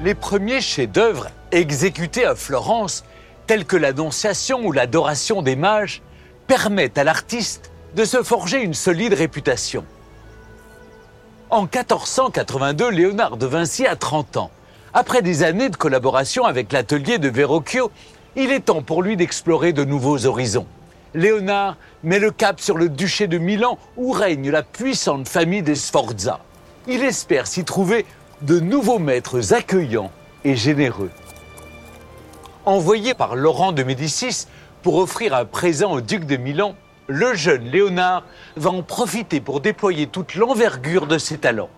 Les 0.07 0.15
premiers 0.15 0.61
chefs-d'œuvre 0.61 1.27
exécutés 1.51 2.23
à 2.23 2.33
Florence 2.33 3.03
tels 3.45 3.65
que 3.65 3.75
l'Annonciation 3.75 4.65
ou 4.65 4.71
l'Adoration 4.71 5.41
des 5.41 5.57
mages, 5.57 6.01
permettent 6.47 6.97
à 6.97 7.03
l'artiste 7.03 7.71
de 7.93 8.05
se 8.05 8.23
forger 8.23 8.63
une 8.63 8.73
solide 8.73 9.11
réputation. 9.11 9.83
En 11.49 11.63
1482, 11.63 12.89
Léonard 12.89 13.35
de 13.35 13.47
Vinci 13.47 13.85
a 13.85 13.97
30 13.97 14.37
ans. 14.37 14.51
Après 14.93 15.21
des 15.21 15.43
années 15.43 15.67
de 15.67 15.75
collaboration 15.75 16.45
avec 16.45 16.71
l'atelier 16.71 17.17
de 17.17 17.27
Verrocchio, 17.27 17.91
il 18.37 18.53
est 18.53 18.61
temps 18.67 18.83
pour 18.83 19.03
lui 19.03 19.17
d'explorer 19.17 19.73
de 19.73 19.83
nouveaux 19.83 20.25
horizons. 20.25 20.67
Léonard 21.15 21.75
met 22.03 22.19
le 22.19 22.31
cap 22.31 22.61
sur 22.61 22.77
le 22.77 22.87
duché 22.87 23.27
de 23.27 23.39
Milan 23.39 23.77
où 23.97 24.13
règne 24.13 24.51
la 24.51 24.63
puissante 24.63 25.27
famille 25.27 25.63
des 25.63 25.75
Sforza. 25.75 26.39
Il 26.87 27.03
espère 27.03 27.47
s'y 27.47 27.65
trouver 27.65 28.05
de 28.41 28.59
nouveaux 28.59 28.99
maîtres 28.99 29.53
accueillants 29.53 30.11
et 30.43 30.55
généreux 30.55 31.11
envoyé 32.67 33.13
par 33.13 33.37
Laurent 33.37 33.71
de 33.71 33.81
Médicis 33.81 34.45
pour 34.83 34.97
offrir 34.97 35.33
un 35.33 35.45
présent 35.45 35.93
au 35.93 36.01
duc 36.01 36.25
de 36.25 36.35
Milan, 36.35 36.75
le 37.07 37.33
jeune 37.33 37.63
Léonard 37.63 38.23
va 38.57 38.71
en 38.71 38.83
profiter 38.83 39.39
pour 39.39 39.61
déployer 39.61 40.07
toute 40.07 40.35
l'envergure 40.35 41.07
de 41.07 41.17
ses 41.17 41.37
talents. 41.37 41.69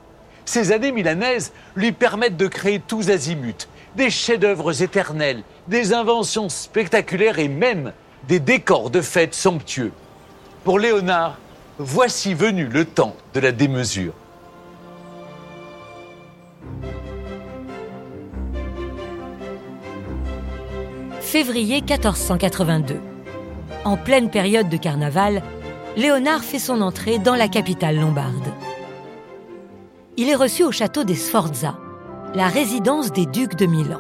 Ces 0.45 0.71
années 0.71 0.91
milanaises 0.91 1.53
lui 1.75 1.91
permettent 1.91 2.37
de 2.37 2.47
créer 2.47 2.79
tous 2.79 3.11
azimuts, 3.11 3.67
des 3.95 4.09
chefs-d'œuvre 4.09 4.81
éternels, 4.81 5.43
des 5.67 5.93
inventions 5.93 6.49
spectaculaires 6.49 7.37
et 7.37 7.49
même 7.49 7.93
des 8.27 8.39
décors 8.39 8.89
de 8.89 9.01
fêtes 9.01 9.35
somptueux. 9.35 9.91
Pour 10.63 10.79
Léonard, 10.79 11.37
voici 11.77 12.33
venu 12.33 12.65
le 12.65 12.85
temps 12.85 13.15
de 13.35 13.39
la 13.39 13.51
démesure. 13.51 14.13
Février 21.29 21.81
1482. 21.81 22.99
En 23.85 23.97
pleine 23.97 24.31
période 24.31 24.67
de 24.67 24.77
carnaval, 24.77 25.43
Léonard 25.95 26.43
fait 26.43 26.57
son 26.57 26.81
entrée 26.81 27.19
dans 27.19 27.35
la 27.35 27.47
capitale 27.47 27.97
lombarde. 27.99 28.47
Il 30.17 30.27
est 30.27 30.35
reçu 30.35 30.63
au 30.63 30.71
château 30.71 31.03
des 31.03 31.13
Sforza, 31.13 31.77
la 32.33 32.47
résidence 32.47 33.11
des 33.11 33.27
ducs 33.27 33.55
de 33.55 33.67
Milan. 33.67 33.99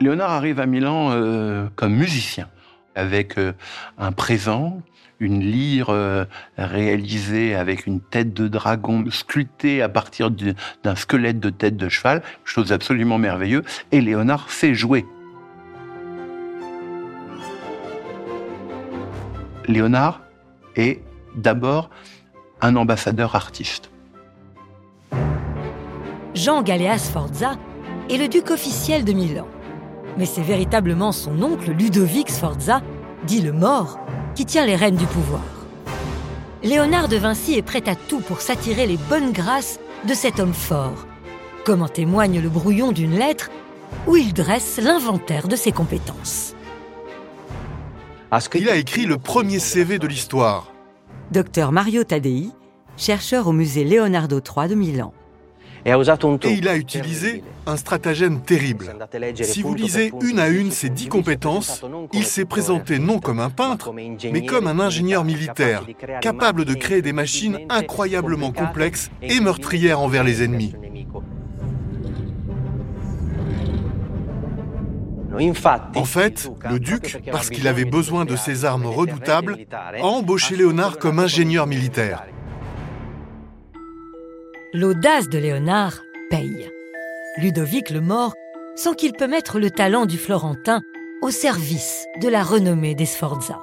Léonard 0.00 0.32
arrive 0.32 0.60
à 0.60 0.66
Milan 0.66 1.12
euh, 1.12 1.68
comme 1.74 1.94
musicien, 1.94 2.46
avec 2.94 3.38
euh, 3.38 3.54
un 3.96 4.12
présent 4.12 4.82
une 5.20 5.40
lyre 5.40 5.90
euh, 5.90 6.24
réalisée 6.56 7.54
avec 7.54 7.86
une 7.86 8.00
tête 8.00 8.32
de 8.32 8.48
dragon 8.48 9.04
sculptée 9.10 9.82
à 9.82 9.88
partir 9.88 10.30
d'un 10.30 10.96
squelette 10.96 11.38
de 11.38 11.50
tête 11.50 11.76
de 11.76 11.88
cheval, 11.88 12.22
chose 12.44 12.72
absolument 12.72 13.18
merveilleuse, 13.18 13.62
et 13.92 14.00
Léonard 14.00 14.50
sait 14.50 14.74
jouer. 14.74 15.06
Léonard 19.68 20.22
est 20.74 21.02
d'abord 21.36 21.90
un 22.60 22.76
ambassadeur 22.76 23.36
artiste. 23.36 23.90
Jean 26.34 26.62
Galeas 26.62 26.98
Sforza 26.98 27.56
est 28.08 28.16
le 28.16 28.28
duc 28.28 28.50
officiel 28.50 29.04
de 29.04 29.12
Milan. 29.12 29.46
Mais 30.16 30.26
c'est 30.26 30.42
véritablement 30.42 31.12
son 31.12 31.42
oncle 31.42 31.70
Ludovic 31.70 32.30
Sforza, 32.30 32.82
dit 33.26 33.40
le 33.40 33.52
mort, 33.52 33.98
qui 34.34 34.46
tient 34.46 34.66
les 34.66 34.76
rênes 34.76 34.96
du 34.96 35.06
pouvoir. 35.06 35.42
Léonard 36.62 37.08
de 37.08 37.16
Vinci 37.16 37.54
est 37.54 37.62
prêt 37.62 37.88
à 37.88 37.94
tout 37.94 38.20
pour 38.20 38.40
s'attirer 38.40 38.86
les 38.86 38.98
bonnes 38.98 39.32
grâces 39.32 39.80
de 40.06 40.14
cet 40.14 40.40
homme 40.40 40.54
fort, 40.54 41.06
comme 41.64 41.82
en 41.82 41.88
témoigne 41.88 42.40
le 42.40 42.48
brouillon 42.48 42.92
d'une 42.92 43.16
lettre 43.16 43.50
où 44.06 44.16
il 44.16 44.32
dresse 44.32 44.78
l'inventaire 44.82 45.48
de 45.48 45.56
ses 45.56 45.72
compétences. 45.72 46.54
Il 48.54 48.68
a 48.68 48.76
écrit 48.76 49.06
le 49.06 49.18
premier 49.18 49.58
CV 49.58 49.98
de 49.98 50.06
l'histoire. 50.06 50.72
Docteur 51.32 51.72
Mario 51.72 52.04
Taddei, 52.04 52.50
chercheur 52.96 53.48
au 53.48 53.52
musée 53.52 53.84
Leonardo 53.84 54.40
III 54.40 54.68
de 54.68 54.74
Milan. 54.74 55.12
Et 55.84 56.52
il 56.52 56.68
a 56.68 56.76
utilisé 56.76 57.42
un 57.66 57.76
stratagème 57.76 58.42
terrible. 58.42 58.94
Si 59.42 59.62
vous 59.62 59.74
lisez 59.74 60.12
une 60.22 60.38
à 60.38 60.48
une 60.48 60.70
ces 60.70 60.90
dix 60.90 61.08
compétences, 61.08 61.82
il 62.12 62.24
s'est 62.24 62.44
présenté 62.44 62.98
non 62.98 63.18
comme 63.18 63.40
un 63.40 63.50
peintre, 63.50 63.92
mais 63.92 64.44
comme 64.44 64.66
un 64.66 64.78
ingénieur 64.80 65.24
militaire, 65.24 65.84
capable 66.20 66.64
de 66.64 66.74
créer 66.74 67.02
des 67.02 67.12
machines 67.12 67.60
incroyablement 67.68 68.52
complexes 68.52 69.10
et 69.22 69.40
meurtrières 69.40 70.00
envers 70.00 70.24
les 70.24 70.42
ennemis. 70.42 70.74
En 75.94 76.04
fait, 76.04 76.50
le 76.68 76.78
duc, 76.80 77.22
parce 77.30 77.50
qu'il 77.50 77.68
avait 77.68 77.84
besoin 77.84 78.24
de 78.24 78.36
ces 78.36 78.64
armes 78.64 78.86
redoutables, 78.86 79.58
a 79.70 80.04
embauché 80.04 80.56
Léonard 80.56 80.98
comme 80.98 81.18
ingénieur 81.18 81.66
militaire. 81.66 82.24
L'audace 84.72 85.28
de 85.28 85.36
Léonard 85.36 86.04
paye. 86.30 86.70
Ludovic 87.38 87.90
le 87.90 88.00
Mort 88.00 88.34
sent 88.76 88.94
qu'il 88.96 89.14
peut 89.14 89.26
mettre 89.26 89.58
le 89.58 89.68
talent 89.68 90.06
du 90.06 90.16
Florentin 90.16 90.80
au 91.22 91.30
service 91.32 92.06
de 92.20 92.28
la 92.28 92.44
renommée 92.44 92.94
des 92.94 93.04
Sforza. 93.04 93.60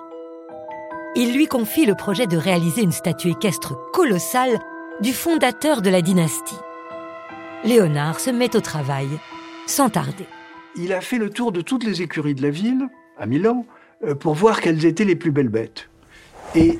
Il 1.15 1.33
lui 1.33 1.47
confie 1.47 1.85
le 1.85 1.95
projet 1.95 2.27
de 2.27 2.35
réaliser 2.35 2.81
une 2.81 2.91
statue 2.91 3.29
équestre 3.29 3.77
colossale 3.93 4.59
du 4.99 5.13
fondateur 5.13 5.81
de 5.81 5.89
la 5.89 6.01
dynastie. 6.01 6.59
Léonard 7.63 8.19
se 8.19 8.29
met 8.29 8.53
au 8.57 8.61
travail 8.61 9.07
sans 9.65 9.89
tarder. 9.89 10.27
Il 10.75 10.91
a 10.91 10.99
fait 10.99 11.19
le 11.19 11.29
tour 11.29 11.53
de 11.53 11.61
toutes 11.61 11.85
les 11.85 12.01
écuries 12.01 12.35
de 12.35 12.41
la 12.41 12.49
ville, 12.49 12.89
à 13.17 13.27
Milan, 13.27 13.65
euh, 14.03 14.13
pour 14.13 14.33
voir 14.33 14.59
quelles 14.59 14.85
étaient 14.85 15.05
les 15.05 15.15
plus 15.15 15.31
belles 15.31 15.47
bêtes. 15.47 15.87
Et 16.53 16.79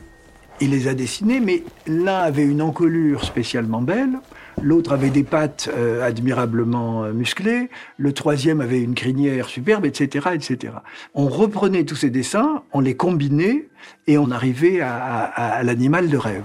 il 0.60 0.72
les 0.72 0.88
a 0.88 0.94
dessinés, 0.94 1.40
mais 1.40 1.64
l'un 1.86 2.18
avait 2.18 2.46
une 2.46 2.62
encolure 2.62 3.24
spécialement 3.24 3.82
belle, 3.82 4.20
l'autre 4.62 4.94
avait 4.94 5.10
des 5.10 5.24
pattes 5.24 5.70
euh, 5.76 6.06
admirablement 6.06 7.04
euh, 7.04 7.14
musclées, 7.14 7.70
le 7.98 8.14
troisième 8.14 8.62
avait 8.62 8.82
une 8.82 8.96
crinière 8.96 9.48
superbe, 9.48 9.86
etc., 9.86 10.30
etc. 10.34 10.74
On 11.14 11.28
reprenait 11.28 11.84
tous 11.84 11.96
ces 11.96 12.10
dessins, 12.10 12.64
on 12.74 12.80
les 12.80 12.96
combinait 12.96 13.68
et 14.08 14.18
on 14.18 14.32
arrivait 14.32 14.82
à 14.82 15.62
l'animal 15.64 16.10
de 16.10 16.18
rêve. 16.18 16.44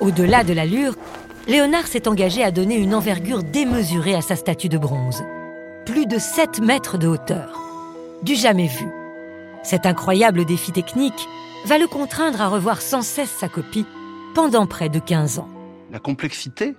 Au-delà 0.00 0.42
de 0.42 0.52
l'allure, 0.52 0.96
Léonard 1.46 1.86
s'est 1.86 2.08
engagé 2.08 2.42
à 2.42 2.50
donner 2.50 2.76
une 2.76 2.94
envergure 2.94 3.42
démesurée 3.42 4.14
à 4.14 4.20
sa 4.20 4.36
statue 4.36 4.68
de 4.68 4.78
bronze. 4.78 5.22
Plus 5.86 6.06
de 6.06 6.18
7 6.18 6.60
mètres 6.60 6.98
de 6.98 7.08
hauteur. 7.08 7.60
Du 8.22 8.34
jamais 8.36 8.68
vu. 8.68 8.86
Cet 9.64 9.86
incroyable 9.86 10.44
défi 10.44 10.70
technique 10.72 11.28
va 11.64 11.78
le 11.78 11.86
contraindre 11.86 12.40
à 12.40 12.48
revoir 12.48 12.80
sans 12.80 13.02
cesse 13.02 13.30
sa 13.30 13.48
copie 13.48 13.86
pendant 14.34 14.66
près 14.66 14.88
de 14.88 14.98
15 14.98 15.38
ans. 15.38 15.48
La 15.90 15.98
complexité 15.98 16.74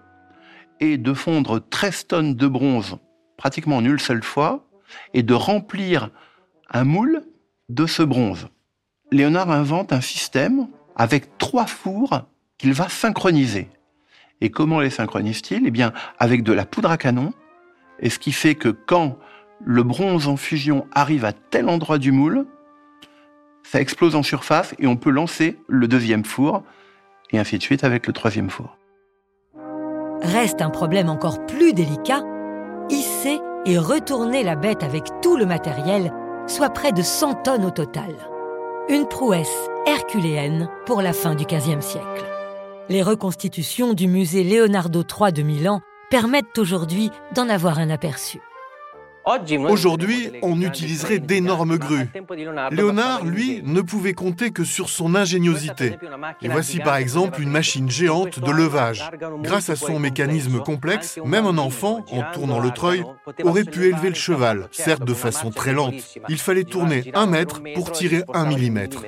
est 0.79 0.97
de 0.97 1.13
fondre 1.13 1.61
13 1.69 2.07
tonnes 2.07 2.35
de 2.35 2.47
bronze 2.47 2.97
pratiquement 3.37 3.77
en 3.77 3.85
une 3.85 3.99
seule 3.99 4.23
fois 4.23 4.65
et 5.13 5.23
de 5.23 5.33
remplir 5.33 6.09
un 6.69 6.83
moule 6.83 7.23
de 7.69 7.85
ce 7.85 8.03
bronze. 8.03 8.47
Léonard 9.11 9.51
invente 9.51 9.93
un 9.93 10.01
système 10.01 10.67
avec 10.95 11.37
trois 11.37 11.65
fours 11.65 12.21
qu'il 12.57 12.73
va 12.73 12.89
synchroniser. 12.89 13.69
Et 14.41 14.49
comment 14.49 14.79
les 14.79 14.89
synchronise-t-il? 14.89 15.65
Eh 15.65 15.71
bien, 15.71 15.93
avec 16.19 16.43
de 16.43 16.51
la 16.51 16.65
poudre 16.65 16.91
à 16.91 16.97
canon, 16.97 17.33
et 17.99 18.09
ce 18.09 18.19
qui 18.19 18.31
fait 18.31 18.55
que 18.55 18.69
quand 18.69 19.17
le 19.63 19.83
bronze 19.83 20.27
en 20.27 20.35
fusion 20.35 20.87
arrive 20.91 21.25
à 21.25 21.31
tel 21.31 21.69
endroit 21.69 21.97
du 21.97 22.11
moule, 22.11 22.45
ça 23.63 23.81
explose 23.81 24.15
en 24.15 24.23
surface 24.23 24.75
et 24.79 24.87
on 24.87 24.95
peut 24.95 25.09
lancer 25.09 25.57
le 25.67 25.87
deuxième 25.87 26.25
four, 26.25 26.63
et 27.31 27.39
ainsi 27.39 27.57
de 27.57 27.63
suite 27.63 27.83
avec 27.83 28.07
le 28.07 28.13
troisième 28.13 28.49
four. 28.49 28.77
Reste 30.21 30.61
un 30.61 30.69
problème 30.69 31.09
encore 31.09 31.45
plus 31.45 31.73
délicat, 31.73 32.21
hisser 32.89 33.39
et 33.65 33.77
retourner 33.77 34.43
la 34.43 34.55
bête 34.55 34.83
avec 34.83 35.03
tout 35.21 35.37
le 35.37 35.45
matériel, 35.45 36.13
soit 36.47 36.69
près 36.69 36.91
de 36.91 37.01
100 37.01 37.43
tonnes 37.43 37.65
au 37.65 37.71
total. 37.71 38.15
Une 38.89 39.07
prouesse 39.07 39.69
herculéenne 39.85 40.69
pour 40.85 41.01
la 41.01 41.13
fin 41.13 41.35
du 41.35 41.45
XVe 41.45 41.81
siècle. 41.81 42.25
Les 42.89 43.01
reconstitutions 43.01 43.93
du 43.93 44.07
musée 44.07 44.43
Leonardo 44.43 45.03
III 45.03 45.31
de 45.31 45.41
Milan 45.41 45.81
permettent 46.09 46.57
aujourd'hui 46.57 47.09
d'en 47.33 47.47
avoir 47.47 47.79
un 47.79 47.89
aperçu. 47.89 48.39
Aujourd'hui, 49.25 50.31
on 50.41 50.61
utiliserait 50.61 51.19
d'énormes 51.19 51.77
grues. 51.77 52.09
Léonard, 52.71 53.25
lui, 53.25 53.61
ne 53.63 53.81
pouvait 53.81 54.13
compter 54.13 54.51
que 54.51 54.63
sur 54.63 54.89
son 54.89 55.15
ingéniosité. 55.15 55.97
Et 56.41 56.49
voici 56.49 56.79
par 56.79 56.97
exemple 56.97 57.41
une 57.41 57.49
machine 57.49 57.89
géante 57.89 58.39
de 58.39 58.51
levage. 58.51 59.09
Grâce 59.41 59.69
à 59.69 59.75
son 59.75 59.99
mécanisme 59.99 60.59
complexe, 60.59 61.19
même 61.25 61.45
un 61.45 61.57
enfant, 61.57 62.05
en 62.11 62.23
tournant 62.33 62.59
le 62.59 62.71
treuil, 62.71 63.03
aurait 63.43 63.63
pu 63.63 63.85
élever 63.85 64.09
le 64.09 64.15
cheval, 64.15 64.67
certes 64.71 65.05
de 65.05 65.13
façon 65.13 65.51
très 65.51 65.73
lente. 65.73 65.95
Il 66.27 66.37
fallait 66.37 66.63
tourner 66.63 67.11
un 67.13 67.25
mètre 67.25 67.61
pour 67.75 67.91
tirer 67.91 68.23
un 68.33 68.45
millimètre. 68.45 69.03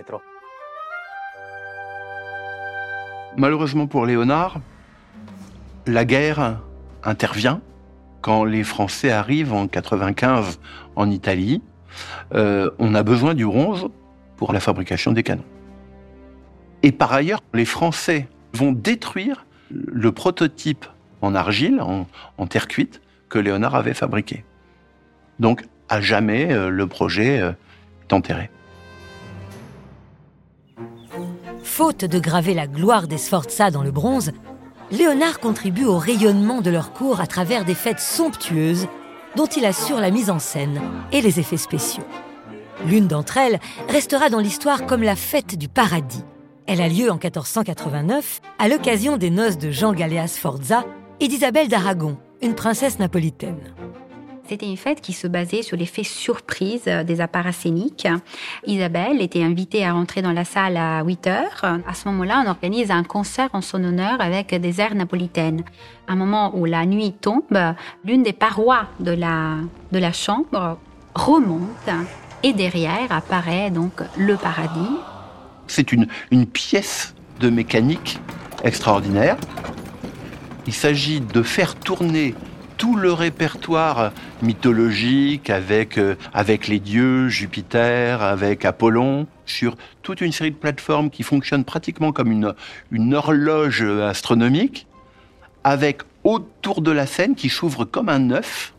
Malheureusement 3.37 3.87
pour 3.87 4.05
Léonard, 4.05 4.59
la 5.87 6.05
guerre 6.05 6.61
intervient 7.03 7.61
quand 8.25 8.43
les 8.43 8.63
Français 8.63 9.11
arrivent 9.11 9.53
en 9.53 9.67
95 9.67 10.59
en 10.95 11.11
Italie. 11.11 11.61
Euh, 12.33 12.71
on 12.79 12.95
a 12.95 13.03
besoin 13.03 13.35
du 13.35 13.45
bronze 13.45 13.87
pour 14.35 14.51
la 14.51 14.59
fabrication 14.59 15.11
des 15.11 15.21
canons. 15.21 15.45
Et 16.81 16.91
par 16.91 17.13
ailleurs, 17.13 17.41
les 17.53 17.65
Français 17.65 18.27
vont 18.51 18.71
détruire 18.71 19.45
le 19.69 20.11
prototype 20.11 20.87
en 21.21 21.35
argile, 21.35 21.79
en, 21.81 22.47
terre 22.47 22.67
cuite, 22.67 22.99
que 23.29 23.37
Léonard 23.37 23.75
avait 23.75 23.93
fabriqué. 23.93 24.43
Donc, 25.37 25.63
à 25.87 26.01
jamais, 26.01 26.51
euh, 26.51 26.69
le 26.69 26.87
projet 26.87 27.39
euh, 27.39 27.51
est 28.09 28.13
enterré. 28.13 28.49
Faute 31.61 32.05
de 32.05 32.17
graver 32.17 32.55
la 32.55 32.65
gloire 32.65 33.07
des 33.07 33.19
Sforza 33.19 33.69
dans 33.69 33.83
le 33.83 33.91
bronze, 33.91 34.31
Léonard 34.91 35.39
contribue 35.39 35.85
au 35.85 35.97
rayonnement 35.97 36.61
de 36.61 36.69
leur 36.69 36.93
cours 36.93 37.19
à 37.19 37.27
travers 37.27 37.65
des 37.65 37.73
fêtes 37.73 37.99
somptueuses 37.99 38.87
dont 39.35 39.47
il 39.47 39.65
assure 39.65 39.99
la 39.99 40.11
mise 40.11 40.29
en 40.29 40.39
scène 40.39 40.79
et 41.11 41.21
les 41.21 41.39
effets 41.39 41.57
spéciaux. 41.57 42.03
L'une 42.85 43.07
d'entre 43.07 43.37
elles 43.37 43.59
restera 43.89 44.29
dans 44.29 44.39
l'histoire 44.39 44.85
comme 44.85 45.01
la 45.01 45.15
fête 45.15 45.57
du 45.57 45.67
paradis. 45.67 46.23
Elle 46.67 46.81
a 46.81 46.87
lieu 46.87 47.09
en 47.09 47.15
1489 47.15 48.41
à 48.59 48.67
l'occasion 48.67 49.17
des 49.17 49.31
noces 49.31 49.57
de 49.57 49.71
Jean 49.71 49.93
Galéas 49.93 50.27
Sforza 50.27 50.85
et 51.19 51.27
d'Isabelle 51.27 51.67
d'Aragon, 51.67 52.17
une 52.41 52.55
princesse 52.55 52.99
napolitaine. 52.99 53.59
C'était 54.47 54.67
une 54.67 54.77
fête 54.77 55.01
qui 55.01 55.13
se 55.13 55.25
basait 55.25 55.63
sur 55.63 55.75
l'effet 55.75 56.03
surprise 56.03 56.83
euh, 56.87 57.03
des 57.03 57.19
appareils 57.19 57.53
scéniques. 57.53 58.07
Isabelle 58.67 59.19
était 59.21 59.41
invitée 59.41 59.83
à 59.83 59.93
rentrer 59.93 60.21
dans 60.21 60.31
la 60.31 60.45
salle 60.45 60.77
à 60.77 61.03
8 61.03 61.27
heures. 61.27 61.63
À 61.63 61.93
ce 61.95 62.07
moment-là, 62.09 62.43
on 62.45 62.49
organise 62.49 62.91
un 62.91 63.03
concert 63.03 63.49
en 63.53 63.61
son 63.61 63.83
honneur 63.83 64.21
avec 64.21 64.53
des 64.53 64.81
airs 64.81 64.93
napolitaines. 64.93 65.63
À 66.07 66.13
un 66.13 66.15
moment 66.15 66.55
où 66.55 66.65
la 66.65 66.85
nuit 66.85 67.13
tombe, 67.13 67.57
l'une 68.03 68.21
des 68.21 68.33
parois 68.33 68.87
de 68.99 69.11
la, 69.11 69.55
de 69.91 69.97
la 69.97 70.11
chambre 70.11 70.77
remonte 71.15 71.89
et 72.43 72.53
derrière 72.53 73.11
apparaît 73.11 73.71
donc 73.71 73.93
le 74.15 74.35
paradis. 74.35 74.97
C'est 75.65 75.91
une, 75.91 76.07
une 76.29 76.45
pièce 76.45 77.15
de 77.39 77.49
mécanique 77.49 78.19
extraordinaire. 78.63 79.37
Il 80.67 80.73
s'agit 80.73 81.19
de 81.19 81.41
faire 81.41 81.73
tourner 81.75 82.35
tout 82.85 82.95
le 82.95 83.11
répertoire 83.11 84.11
mythologique 84.43 85.49
avec, 85.49 85.97
euh, 85.97 86.13
avec 86.35 86.67
les 86.67 86.79
dieux, 86.79 87.29
Jupiter, 87.29 88.21
avec 88.21 88.63
Apollon, 88.63 89.25
sur 89.47 89.75
toute 90.03 90.21
une 90.21 90.31
série 90.31 90.51
de 90.51 90.55
plateformes 90.55 91.09
qui 91.09 91.23
fonctionnent 91.23 91.63
pratiquement 91.63 92.11
comme 92.11 92.31
une, 92.31 92.53
une 92.91 93.15
horloge 93.15 93.81
astronomique, 93.81 94.85
avec 95.63 96.03
autour 96.23 96.83
de 96.83 96.91
la 96.91 97.07
scène 97.07 97.33
qui 97.33 97.49
s'ouvre 97.49 97.85
comme 97.85 98.07
un 98.07 98.29
œuf, 98.29 98.75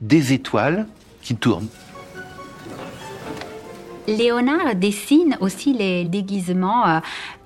des 0.00 0.32
étoiles 0.32 0.88
qui 1.22 1.36
tournent. 1.36 1.68
Léonard 4.08 4.74
dessine 4.74 5.36
aussi 5.40 5.74
les 5.74 6.04
déguisements 6.04 6.88
euh, 6.88 7.00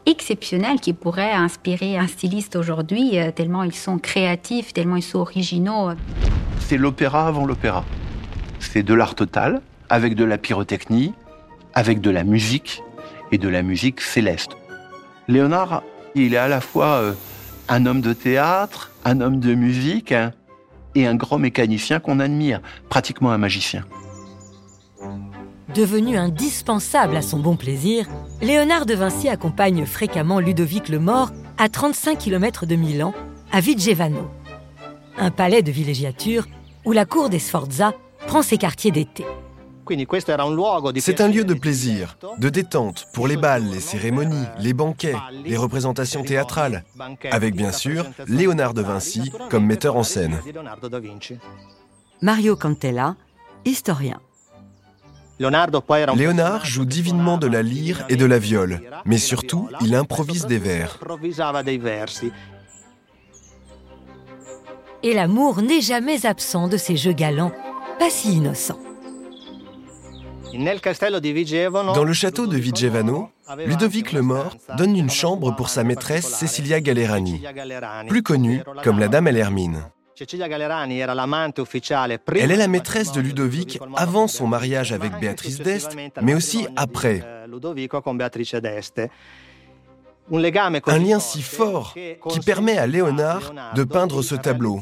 exceptionnels 0.07 0.81
qui 0.81 0.95
pourraient 0.95 1.33
inspirer 1.33 1.99
un 1.99 2.07
styliste 2.07 2.57
aujourd'hui, 2.57 3.19
euh, 3.19 3.31
tellement 3.31 3.63
ils 3.63 3.75
sont 3.75 3.99
créatifs, 3.99 4.73
tellement 4.73 4.97
ils 4.97 5.03
sont 5.03 5.19
originaux. 5.19 5.91
C'est 6.61 6.79
l'opéra 6.79 7.29
avant 7.29 7.45
l'opéra. 7.45 7.85
C'est 8.59 8.83
de 8.83 8.95
l'art 8.95 9.15
total, 9.15 9.61
avec 9.91 10.15
de 10.15 10.25
la 10.25 10.39
pyrotechnie, 10.39 11.13
avec 11.75 12.01
de 12.01 12.11
la 12.11 12.25
musique, 12.25 12.83
et 13.33 13.39
de 13.39 13.49
la 13.49 13.63
musique 13.63 14.01
céleste. 14.01 14.53
Léonard, 15.29 15.83
il 16.15 16.35
est 16.35 16.39
à 16.39 16.49
la 16.49 16.61
fois 16.61 17.01
euh, 17.01 17.13
un 17.69 17.85
homme 17.87 18.01
de 18.01 18.13
théâtre, 18.13 18.93
un 19.05 19.21
homme 19.21 19.41
de 19.41 19.55
musique, 19.55 20.13
hein, 20.13 20.33
et 20.95 21.07
un 21.07 21.15
grand 21.17 21.39
mécanicien 21.39 22.01
qu'on 22.01 22.21
admire, 22.21 22.61
pratiquement 22.89 23.33
un 23.33 23.39
magicien. 23.39 23.85
Devenu 25.77 26.17
indispensable 26.17 27.19
à 27.19 27.23
son 27.23 27.39
bon 27.39 27.55
plaisir, 27.55 28.07
Léonard 28.41 28.87
de 28.87 28.95
Vinci 28.95 29.29
accompagne 29.29 29.85
fréquemment 29.85 30.41
Ludovic 30.41 30.89
le 30.89 30.99
Mort 30.99 31.33
à 31.59 31.69
35 31.69 32.17
km 32.17 32.65
de 32.65 32.77
Milan, 32.77 33.13
à 33.53 33.61
Vigevano, 33.61 34.31
un 35.19 35.31
palais 35.31 35.61
de 35.61 35.71
villégiature 35.71 36.47
où 36.87 36.93
la 36.93 37.05
cour 37.05 37.29
des 37.29 37.39
Sforza 37.39 37.93
prend 38.27 38.41
ses 38.41 38.57
quartiers 38.57 38.91
d'été. 38.91 39.27
C'est 40.99 41.21
un 41.21 41.29
lieu 41.29 41.45
de 41.45 41.53
plaisir, 41.53 42.17
de 42.39 42.49
détente 42.49 43.07
pour 43.13 43.29
les 43.29 43.37
balles, 43.37 43.69
les 43.71 43.81
cérémonies, 43.81 44.47
les 44.59 44.73
banquets, 44.73 45.15
les 45.45 45.59
représentations 45.59 46.23
théâtrales, 46.23 46.85
avec 47.31 47.55
bien 47.55 47.73
sûr 47.73 48.07
Léonard 48.27 48.73
de 48.73 48.81
Vinci 48.81 49.31
comme 49.51 49.67
metteur 49.67 49.97
en 49.97 50.05
scène. 50.05 50.41
Mario 52.23 52.57
Cantella, 52.57 53.15
historien. 53.67 54.19
Léonard 55.39 56.65
joue 56.65 56.85
divinement 56.85 57.37
de 57.37 57.47
la 57.47 57.63
lyre 57.63 58.05
et 58.09 58.17
de 58.17 58.25
la 58.25 58.39
viole, 58.39 58.81
mais 59.05 59.19
surtout, 59.19 59.69
il 59.83 59.95
improvise 59.95 60.47
des 60.47 60.59
vers. 60.59 60.99
Et 65.03 65.13
l'amour 65.13 65.63
n'est 65.63 65.83
jamais 65.83 66.27
absent 66.27 66.69
de 66.69 66.77
ces 66.77 66.97
jeux 66.97 67.13
galants, 67.13 67.53
pas 67.99 68.11
si 68.11 68.35
innocents. 68.35 68.81
Dans 71.95 72.05
le 72.05 72.13
château 72.15 72.47
de 72.47 72.57
Vigevano, 72.57 73.29
Ludovic 73.67 74.13
le 74.13 74.23
Mort 74.23 74.57
donne 74.79 74.97
une 74.97 75.11
chambre 75.11 75.55
pour 75.55 75.69
sa 75.69 75.85
maîtresse 75.85 76.27
Cecilia 76.27 76.81
Galerani, 76.81 77.43
plus 78.09 78.23
connue 78.23 78.63
comme 78.83 78.99
la 78.99 79.09
Dame 79.09 79.27
à 79.27 79.33
l'Hermine. 79.33 79.85
Elle 82.35 82.51
est 82.51 82.57
la 82.57 82.69
maîtresse 82.69 83.13
de 83.13 83.21
Ludovic 83.21 83.79
avant 83.97 84.29
son 84.29 84.47
mariage 84.47 84.93
avec 84.93 85.19
Béatrice 85.19 85.59
d'Este, 85.59 85.97
mais 86.23 86.35
aussi 86.35 86.67
après. 86.77 87.23
Un 90.87 90.99
lien 90.99 91.21
si 91.21 91.43
fort 91.43 91.95
qui 92.29 92.41
permet 92.41 92.79
à 92.79 92.87
Léonard 92.87 93.53
de 93.75 93.85
peindre 93.85 94.23
ce 94.23 94.35
tableau. 94.35 94.81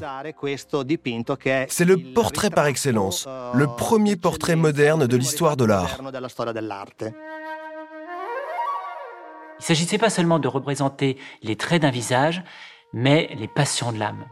C'est 1.68 1.84
le 1.84 1.96
portrait 2.14 2.50
par 2.50 2.66
excellence, 2.66 3.28
le 3.54 3.66
premier 3.66 4.16
portrait 4.16 4.56
moderne 4.56 5.06
de 5.06 5.16
l'histoire 5.16 5.56
de 5.56 5.64
l'art. 5.64 5.98
Il 9.56 9.62
ne 9.62 9.64
s'agissait 9.64 9.98
pas 9.98 10.10
seulement 10.10 10.38
de 10.38 10.48
représenter 10.48 11.16
les 11.42 11.56
traits 11.56 11.82
d'un 11.82 11.90
visage, 11.90 12.42
mais 12.92 13.30
les 13.38 13.48
passions 13.48 13.92
de 13.92 13.98
l'âme. 13.98 14.24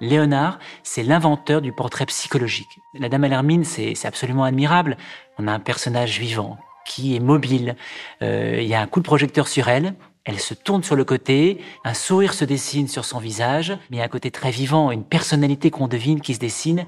Léonard, 0.00 0.58
c'est 0.82 1.02
l'inventeur 1.02 1.60
du 1.60 1.72
portrait 1.72 2.06
psychologique. 2.06 2.78
La 2.94 3.08
dame 3.08 3.24
à 3.24 3.28
l'hermine, 3.28 3.64
c'est 3.64 3.94
absolument 4.04 4.44
admirable. 4.44 4.96
On 5.38 5.46
a 5.46 5.52
un 5.52 5.60
personnage 5.60 6.18
vivant 6.18 6.58
qui 6.86 7.14
est 7.14 7.20
mobile. 7.20 7.76
Euh, 8.22 8.58
il 8.60 8.66
y 8.66 8.74
a 8.74 8.80
un 8.80 8.86
coup 8.86 9.00
de 9.00 9.04
projecteur 9.04 9.46
sur 9.46 9.68
elle. 9.68 9.94
Elle 10.24 10.38
se 10.38 10.54
tourne 10.54 10.82
sur 10.82 10.96
le 10.96 11.04
côté, 11.04 11.60
un 11.84 11.94
sourire 11.94 12.34
se 12.34 12.44
dessine 12.44 12.88
sur 12.88 13.06
son 13.06 13.18
visage, 13.18 13.70
mais 13.90 13.96
il 13.96 13.98
y 13.98 14.02
a 14.02 14.04
un 14.04 14.08
côté 14.08 14.30
très 14.30 14.50
vivant, 14.50 14.90
une 14.90 15.04
personnalité 15.04 15.70
qu'on 15.70 15.88
devine 15.88 16.20
qui 16.20 16.34
se 16.34 16.38
dessine. 16.38 16.86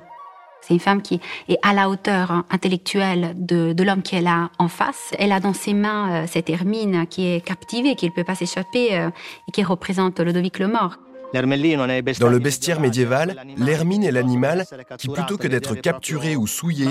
C'est 0.61 0.75
une 0.75 0.81
femme 0.81 1.03
qui 1.03 1.20
est 1.48 1.59
à 1.62 1.72
la 1.72 1.88
hauteur 1.88 2.31
hein, 2.31 2.44
intellectuelle 2.51 3.35
de, 3.37 3.75
l'homme 3.83 4.03
qu'elle 4.03 4.29
a 4.29 4.51
en 4.59 4.68
face. 4.68 5.12
Elle 5.18 5.33
a 5.33 5.40
dans 5.40 5.55
ses 5.55 5.75
mains 5.75 6.22
euh, 6.22 6.27
cette 6.29 6.51
Hermine 6.51 7.07
qui 7.09 7.27
est 7.27 7.40
captivée, 7.40 7.96
qui 7.96 8.07
ne 8.07 8.12
peut 8.12 8.22
pas 8.22 8.37
s'échapper 8.37 8.96
euh, 8.96 9.11
et 9.48 9.53
qui 9.53 9.64
représente 9.64 10.20
Ludovic 10.20 10.59
le 10.59 10.68
mort. 10.68 10.98
Dans 11.33 12.29
le 12.29 12.38
bestiaire 12.38 12.81
médiéval, 12.81 13.45
l'hermine 13.57 14.05
est 14.05 14.11
l'animal 14.11 14.64
qui, 14.99 15.09
plutôt 15.09 15.37
que 15.37 15.49
d'être 15.49 15.75
capturé 15.75 16.37
ou 16.37 16.47
souillé, 16.47 16.88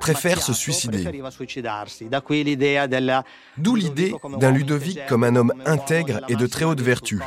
préfère 0.00 0.42
se 0.42 0.52
suicider. 0.52 1.04
D'où 3.58 3.74
l'idée 3.74 4.14
d'un 4.38 4.50
Ludovic 4.50 5.06
comme 5.06 5.24
un 5.24 5.36
homme 5.36 5.52
intègre 5.64 6.20
et 6.28 6.36
de 6.36 6.46
très 6.46 6.64
haute 6.64 6.80
vertu, 6.80 7.20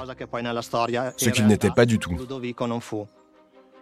ce 1.17 1.29
qu'il 1.29 1.47
n'était 1.47 1.71
pas 1.71 1.85
du 1.85 1.99
tout. 1.99 2.15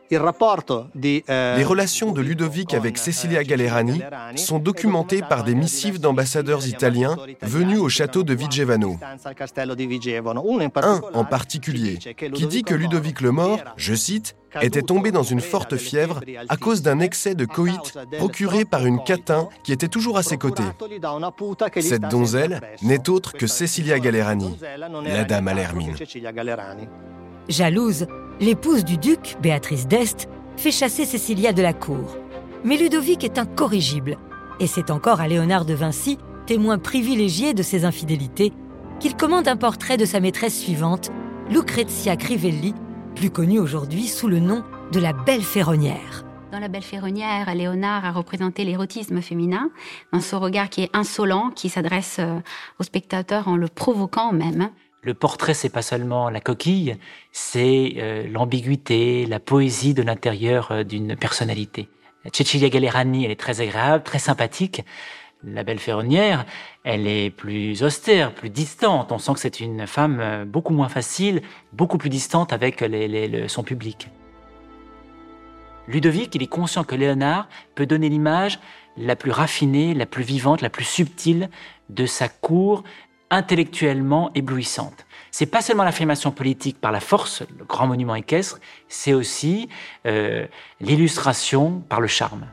Les 0.10 1.64
relations 1.64 2.12
de 2.12 2.22
Ludovic 2.22 2.74
avec 2.74 2.98
Cecilia 2.98 3.44
Gallerani 3.44 4.02
sont 4.36 4.60
documentées 4.60 5.22
par 5.22 5.44
des 5.44 5.56
missives 5.56 6.00
d'ambassadeurs 6.00 6.68
italiens 6.68 7.18
venus 7.42 7.80
au 7.80 7.90
château 7.90 8.24
de 8.24 8.34
Vigevano. 8.34 8.98
Un 10.76 11.02
en 11.14 11.26
particulier, 11.26 11.98
qui 11.98 12.48
dit 12.48 12.64
que 12.64 12.74
Ludovic 12.74 13.22
le 13.22 13.32
Mort, 13.32 13.60
je 13.76 13.94
cite, 13.94 14.36
était 14.62 14.82
tombé 14.82 15.12
dans 15.12 15.24
une 15.24 15.42
forte 15.42 15.76
fièvre 15.78 16.22
à 16.48 16.58
cause 16.58 16.82
d'un 16.82 17.00
excès 17.00 17.36
de 17.36 17.46
coït 17.46 17.98
procuré 18.18 18.66
par 18.66 18.86
une 18.86 19.04
catin 19.04 19.50
qui 19.64 19.74
était 19.74 19.88
toujours 19.88 20.18
à 20.18 20.24
ses 20.24 20.38
côtés. 20.38 20.64
Cette 21.80 22.10
donzelle 22.10 22.62
n'est 22.82 23.10
autre 23.10 23.34
que 23.34 23.48
Cecilia 23.48 24.00
Gallerani, 24.00 24.58
la 25.04 25.24
dame 25.26 25.48
à 25.48 25.54
l'hermine. 25.54 25.96
Jalouse, 27.50 28.08
l'épouse 28.40 28.86
du 28.86 28.98
duc, 28.98 29.38
Béatrice 29.42 29.88
d'Est, 29.88 30.30
fait 30.58 30.72
chasser 30.72 31.06
Cécilia 31.06 31.54
de 31.54 31.62
la 31.62 31.74
cour. 31.74 32.18
Mais 32.64 32.78
Ludovic 32.78 33.24
est 33.24 33.38
incorrigible, 33.38 34.18
et 34.60 34.68
c'est 34.68 34.92
encore 34.92 35.22
à 35.22 35.28
Léonard 35.28 35.66
de 35.66 35.74
Vinci, 35.74 36.18
témoin 36.46 36.78
privilégié 36.78 37.54
de 37.54 37.64
ses 37.64 37.86
infidélités, 37.86 38.54
qu'il 39.00 39.16
commande 39.16 39.48
un 39.48 39.58
portrait 39.58 39.98
de 39.98 40.06
sa 40.06 40.20
maîtresse 40.20 40.60
suivante, 40.60 41.12
Lucrezia 41.50 42.16
Crivelli, 42.16 42.74
plus 43.16 43.30
connue 43.30 43.60
aujourd'hui 43.60 44.08
sous 44.08 44.28
le 44.28 44.40
nom 44.40 44.64
de 44.92 45.00
la 45.00 45.14
Belle 45.14 45.44
Ferronnière. 45.44 46.24
Dans 46.52 46.60
la 46.60 46.70
Belle 46.70 46.84
Ferronnière, 46.84 47.54
Léonard 47.54 48.06
a 48.06 48.12
représenté 48.12 48.64
l'érotisme 48.64 49.22
féminin, 49.22 49.70
dans 50.14 50.22
ce 50.22 50.36
regard 50.36 50.70
qui 50.70 50.84
est 50.84 50.96
insolent, 50.96 51.52
qui 51.52 51.70
s'adresse 51.70 52.18
euh, 52.20 52.40
au 52.80 52.84
spectateur 52.84 53.48
en 53.48 53.58
le 53.58 53.68
provoquant 53.68 54.32
même. 54.32 54.70
Le 55.02 55.14
portrait, 55.14 55.54
c'est 55.54 55.70
pas 55.70 55.82
seulement 55.82 56.30
la 56.30 56.42
coquille, 56.42 56.98
c'est 57.32 57.94
euh, 57.98 58.28
l'ambiguïté, 58.28 59.26
la 59.26 59.40
poésie 59.40 59.94
de 59.94 60.02
l'intérieur 60.02 60.72
euh, 60.72 60.84
d'une 60.84 61.16
personnalité. 61.16 61.88
Cecilia 62.34 62.70
Gallerani, 62.70 63.24
elle 63.24 63.32
est 63.32 63.40
très 63.40 63.62
agréable, 63.62 64.04
très 64.04 64.20
sympathique. 64.20 64.84
La 65.44 65.64
belle 65.64 65.80
ferronnière, 65.80 66.46
elle 66.84 67.08
est 67.08 67.30
plus 67.30 67.84
austère, 67.84 68.34
plus 68.34 68.50
distante. 68.50 69.12
On 69.12 69.20
sent 69.20 69.34
que 69.34 69.40
c'est 69.40 69.60
une 69.60 69.86
femme 69.86 70.20
euh, 70.20 70.46
beaucoup 70.46 70.74
moins 70.74 70.90
facile, 70.90 71.42
beaucoup 71.74 72.00
plus 72.00 72.10
distante 72.10 72.52
avec 72.52 72.84
son 73.48 73.64
public. 73.64 74.10
Ludovic, 75.88 76.36
il 76.36 76.44
est 76.44 76.48
conscient 76.48 76.84
que 76.84 76.96
Léonard 76.96 77.48
peut 77.76 77.86
donner 77.86 78.10
l'image 78.10 78.60
la 78.98 79.16
plus 79.16 79.32
raffinée, 79.32 79.94
la 79.94 80.06
plus 80.06 80.24
vivante, 80.24 80.62
la 80.62 80.70
plus 80.70 80.84
subtile 80.84 81.50
de 81.90 82.06
sa 82.06 82.28
cour, 82.28 82.84
intellectuellement 83.30 84.32
éblouissante. 84.36 85.06
C'est 85.32 85.46
pas 85.46 85.62
seulement 85.62 85.84
l'affirmation 85.84 86.32
politique 86.32 86.80
par 86.80 86.92
la 86.92 87.00
force, 87.00 87.44
le 87.58 87.66
grand 87.66 87.88
monument 87.88 88.16
équestre, 88.16 88.60
c'est 88.88 89.14
aussi 89.14 89.70
euh, 90.06 90.48
l'illustration 90.80 91.84
par 91.90 92.02
le 92.02 92.08
charme. 92.08 92.48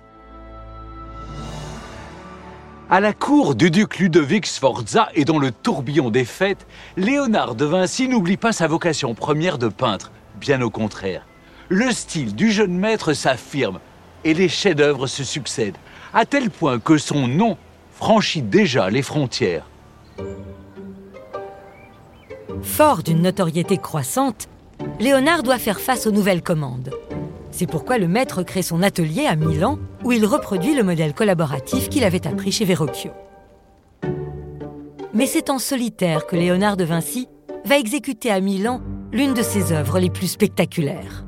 À 2.90 3.00
la 3.00 3.14
cour 3.14 3.54
du 3.54 3.70
duc 3.70 3.98
Ludovic 3.98 4.46
Sforza 4.46 5.08
et 5.14 5.24
dans 5.24 5.38
le 5.38 5.50
tourbillon 5.50 6.10
des 6.10 6.26
fêtes, 6.26 6.66
Léonard 6.96 7.54
de 7.54 7.64
Vinci 7.64 8.08
n'oublie 8.08 8.36
pas 8.36 8.52
sa 8.52 8.66
vocation 8.66 9.14
première 9.14 9.56
de 9.56 9.68
peintre, 9.68 10.12
bien 10.38 10.60
au 10.60 10.68
contraire. 10.68 11.26
Le 11.70 11.90
style 11.92 12.34
du 12.34 12.52
jeune 12.52 12.76
maître 12.76 13.14
s'affirme 13.14 13.80
et 14.24 14.34
les 14.34 14.50
chefs-d'œuvre 14.50 15.06
se 15.06 15.24
succèdent, 15.24 15.78
à 16.12 16.26
tel 16.26 16.50
point 16.50 16.78
que 16.78 16.98
son 16.98 17.26
nom 17.26 17.56
franchit 17.92 18.42
déjà 18.42 18.90
les 18.90 19.02
frontières. 19.02 19.66
Fort 22.64 23.02
d'une 23.02 23.22
notoriété 23.22 23.76
croissante, 23.76 24.48
Léonard 24.98 25.42
doit 25.44 25.58
faire 25.58 25.78
face 25.78 26.06
aux 26.06 26.10
nouvelles 26.10 26.42
commandes. 26.42 26.90
C'est 27.52 27.68
pourquoi 27.68 27.98
le 27.98 28.08
maître 28.08 28.42
crée 28.42 28.62
son 28.62 28.82
atelier 28.82 29.26
à 29.26 29.36
Milan, 29.36 29.78
où 30.02 30.10
il 30.10 30.26
reproduit 30.26 30.74
le 30.74 30.82
modèle 30.82 31.14
collaboratif 31.14 31.88
qu'il 31.88 32.02
avait 32.02 32.26
appris 32.26 32.50
chez 32.50 32.64
Verrocchio. 32.64 33.12
Mais 35.12 35.26
c'est 35.26 35.50
en 35.50 35.60
solitaire 35.60 36.26
que 36.26 36.34
Léonard 36.34 36.76
de 36.76 36.84
Vinci 36.84 37.28
va 37.64 37.78
exécuter 37.78 38.30
à 38.30 38.40
Milan 38.40 38.80
l'une 39.12 39.34
de 39.34 39.42
ses 39.42 39.72
œuvres 39.72 40.00
les 40.00 40.10
plus 40.10 40.26
spectaculaires. 40.26 41.24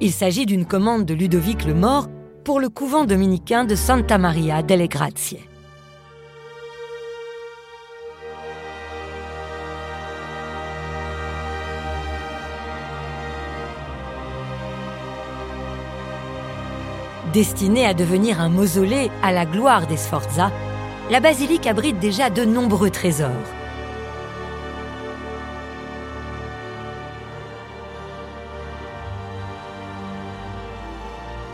Il 0.00 0.12
s'agit 0.12 0.46
d'une 0.46 0.66
commande 0.66 1.04
de 1.04 1.14
Ludovic 1.14 1.64
le 1.64 1.74
Mort 1.74 2.08
pour 2.44 2.60
le 2.60 2.68
couvent 2.68 3.04
dominicain 3.04 3.64
de 3.64 3.74
Santa 3.74 4.18
Maria 4.18 4.62
delle 4.62 4.86
Grazie. 4.86 5.40
Destinée 17.34 17.84
à 17.84 17.94
devenir 17.94 18.40
un 18.40 18.48
mausolée 18.48 19.10
à 19.20 19.32
la 19.32 19.44
gloire 19.44 19.88
des 19.88 19.96
Sforza, 19.96 20.52
la 21.10 21.18
basilique 21.18 21.66
abrite 21.66 21.98
déjà 21.98 22.30
de 22.30 22.44
nombreux 22.44 22.90
trésors. 22.90 23.28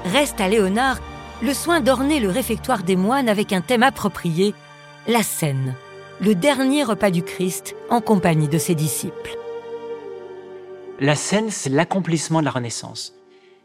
Reste 0.04 0.38
à 0.38 0.48
Léonard 0.48 0.98
le 1.40 1.54
soin 1.54 1.80
d'orner 1.80 2.20
le 2.20 2.28
réfectoire 2.28 2.82
des 2.82 2.96
moines 2.96 3.30
avec 3.30 3.54
un 3.54 3.62
thème 3.62 3.82
approprié, 3.82 4.54
la 5.08 5.22
scène, 5.22 5.74
le 6.20 6.34
dernier 6.34 6.84
repas 6.84 7.10
du 7.10 7.22
Christ 7.22 7.74
en 7.88 8.02
compagnie 8.02 8.48
de 8.48 8.58
ses 8.58 8.74
disciples. 8.74 9.38
La 10.98 11.14
scène, 11.14 11.48
c'est 11.48 11.70
l'accomplissement 11.70 12.40
de 12.40 12.44
la 12.44 12.50
Renaissance. 12.50 13.19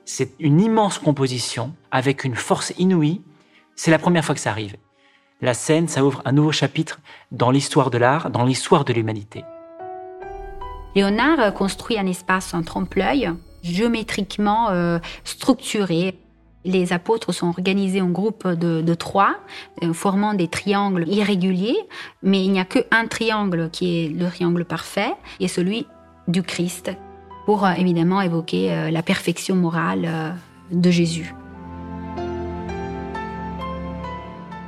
C'est 0.07 0.35
une 0.39 0.61
immense 0.61 0.99
composition 0.99 1.73
avec 1.89 2.23
une 2.23 2.35
force 2.35 2.73
inouïe. 2.77 3.21
C'est 3.75 3.89
la 3.89 3.97
première 3.97 4.23
fois 4.23 4.35
que 4.35 4.41
ça 4.41 4.51
arrive. 4.51 4.75
La 5.41 5.55
scène, 5.55 5.87
ça 5.87 6.05
ouvre 6.05 6.21
un 6.25 6.31
nouveau 6.31 6.51
chapitre 6.51 6.99
dans 7.31 7.49
l'histoire 7.49 7.89
de 7.89 7.97
l'art, 7.97 8.29
dans 8.29 8.45
l'histoire 8.45 8.85
de 8.85 8.93
l'humanité. 8.93 9.43
Léonard 10.93 11.53
construit 11.55 11.97
un 11.97 12.05
espace 12.05 12.53
en 12.53 12.61
trompe-l'œil, 12.61 13.31
géométriquement 13.63 14.69
euh, 14.69 14.99
structuré. 15.23 16.19
Les 16.63 16.93
apôtres 16.93 17.33
sont 17.33 17.47
organisés 17.47 18.01
en 18.01 18.09
groupes 18.09 18.47
de, 18.47 18.93
trois, 18.93 19.35
euh, 19.83 19.91
formant 19.91 20.35
des 20.35 20.47
triangles 20.47 21.07
irréguliers, 21.07 21.77
mais 22.21 22.45
il 22.45 22.51
n'y 22.51 22.59
a 22.59 22.65
qu'un 22.65 23.07
triangle 23.07 23.69
qui 23.71 24.05
est 24.05 24.09
le 24.09 24.29
triangle 24.29 24.65
parfait, 24.65 25.13
et 25.39 25.47
celui 25.47 25.87
du 26.27 26.43
Christ, 26.43 26.91
pour 27.45 27.65
euh, 27.65 27.73
évidemment 27.73 28.21
évoquer 28.21 28.73
euh, 28.73 28.91
la 28.91 29.03
perfection 29.03 29.55
morale 29.55 30.05
euh, 30.05 30.31
de 30.71 30.91
Jésus. 30.91 31.33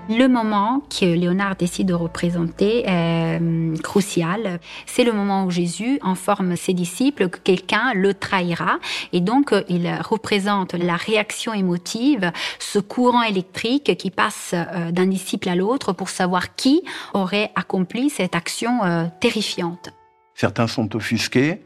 Le 0.10 0.28
moment 0.28 0.82
que 0.90 1.04
Léonard 1.04 1.58
décide 1.58 1.90
de 1.90 1.94
représenter 1.94 2.84
est 2.88 3.42
crucial. 3.84 4.62
C'est 4.86 5.04
le 5.04 5.12
moment 5.12 5.44
où 5.44 5.52
Jésus 5.52 6.00
informe 6.02 6.56
ses 6.56 6.74
disciples 6.74 7.28
que 7.28 7.40
quelqu'un 7.40 7.92
le 7.94 8.14
trahira. 8.14 8.80
Et 9.12 9.20
donc, 9.20 9.54
il 9.68 9.94
représente 10.02 10.76
la 10.76 10.96
réaction 10.96 11.54
émotive, 11.54 12.32
ce 12.58 12.80
courant 12.80 13.22
électrique 13.22 13.98
qui 13.98 14.10
passe 14.10 14.56
d'un 14.92 15.08
disciple 15.08 15.50
à 15.50 15.56
l'autre 15.56 15.92
pour 15.92 16.08
savoir 16.08 16.56
qui 16.56 16.84
aurait 17.14 17.52
accompli 17.56 18.10
cette 18.10 18.34
action 18.34 18.80
terrifiante. 19.20 19.90
Certains 20.36 20.68
sont 20.68 20.96
offusqués, 20.96 21.60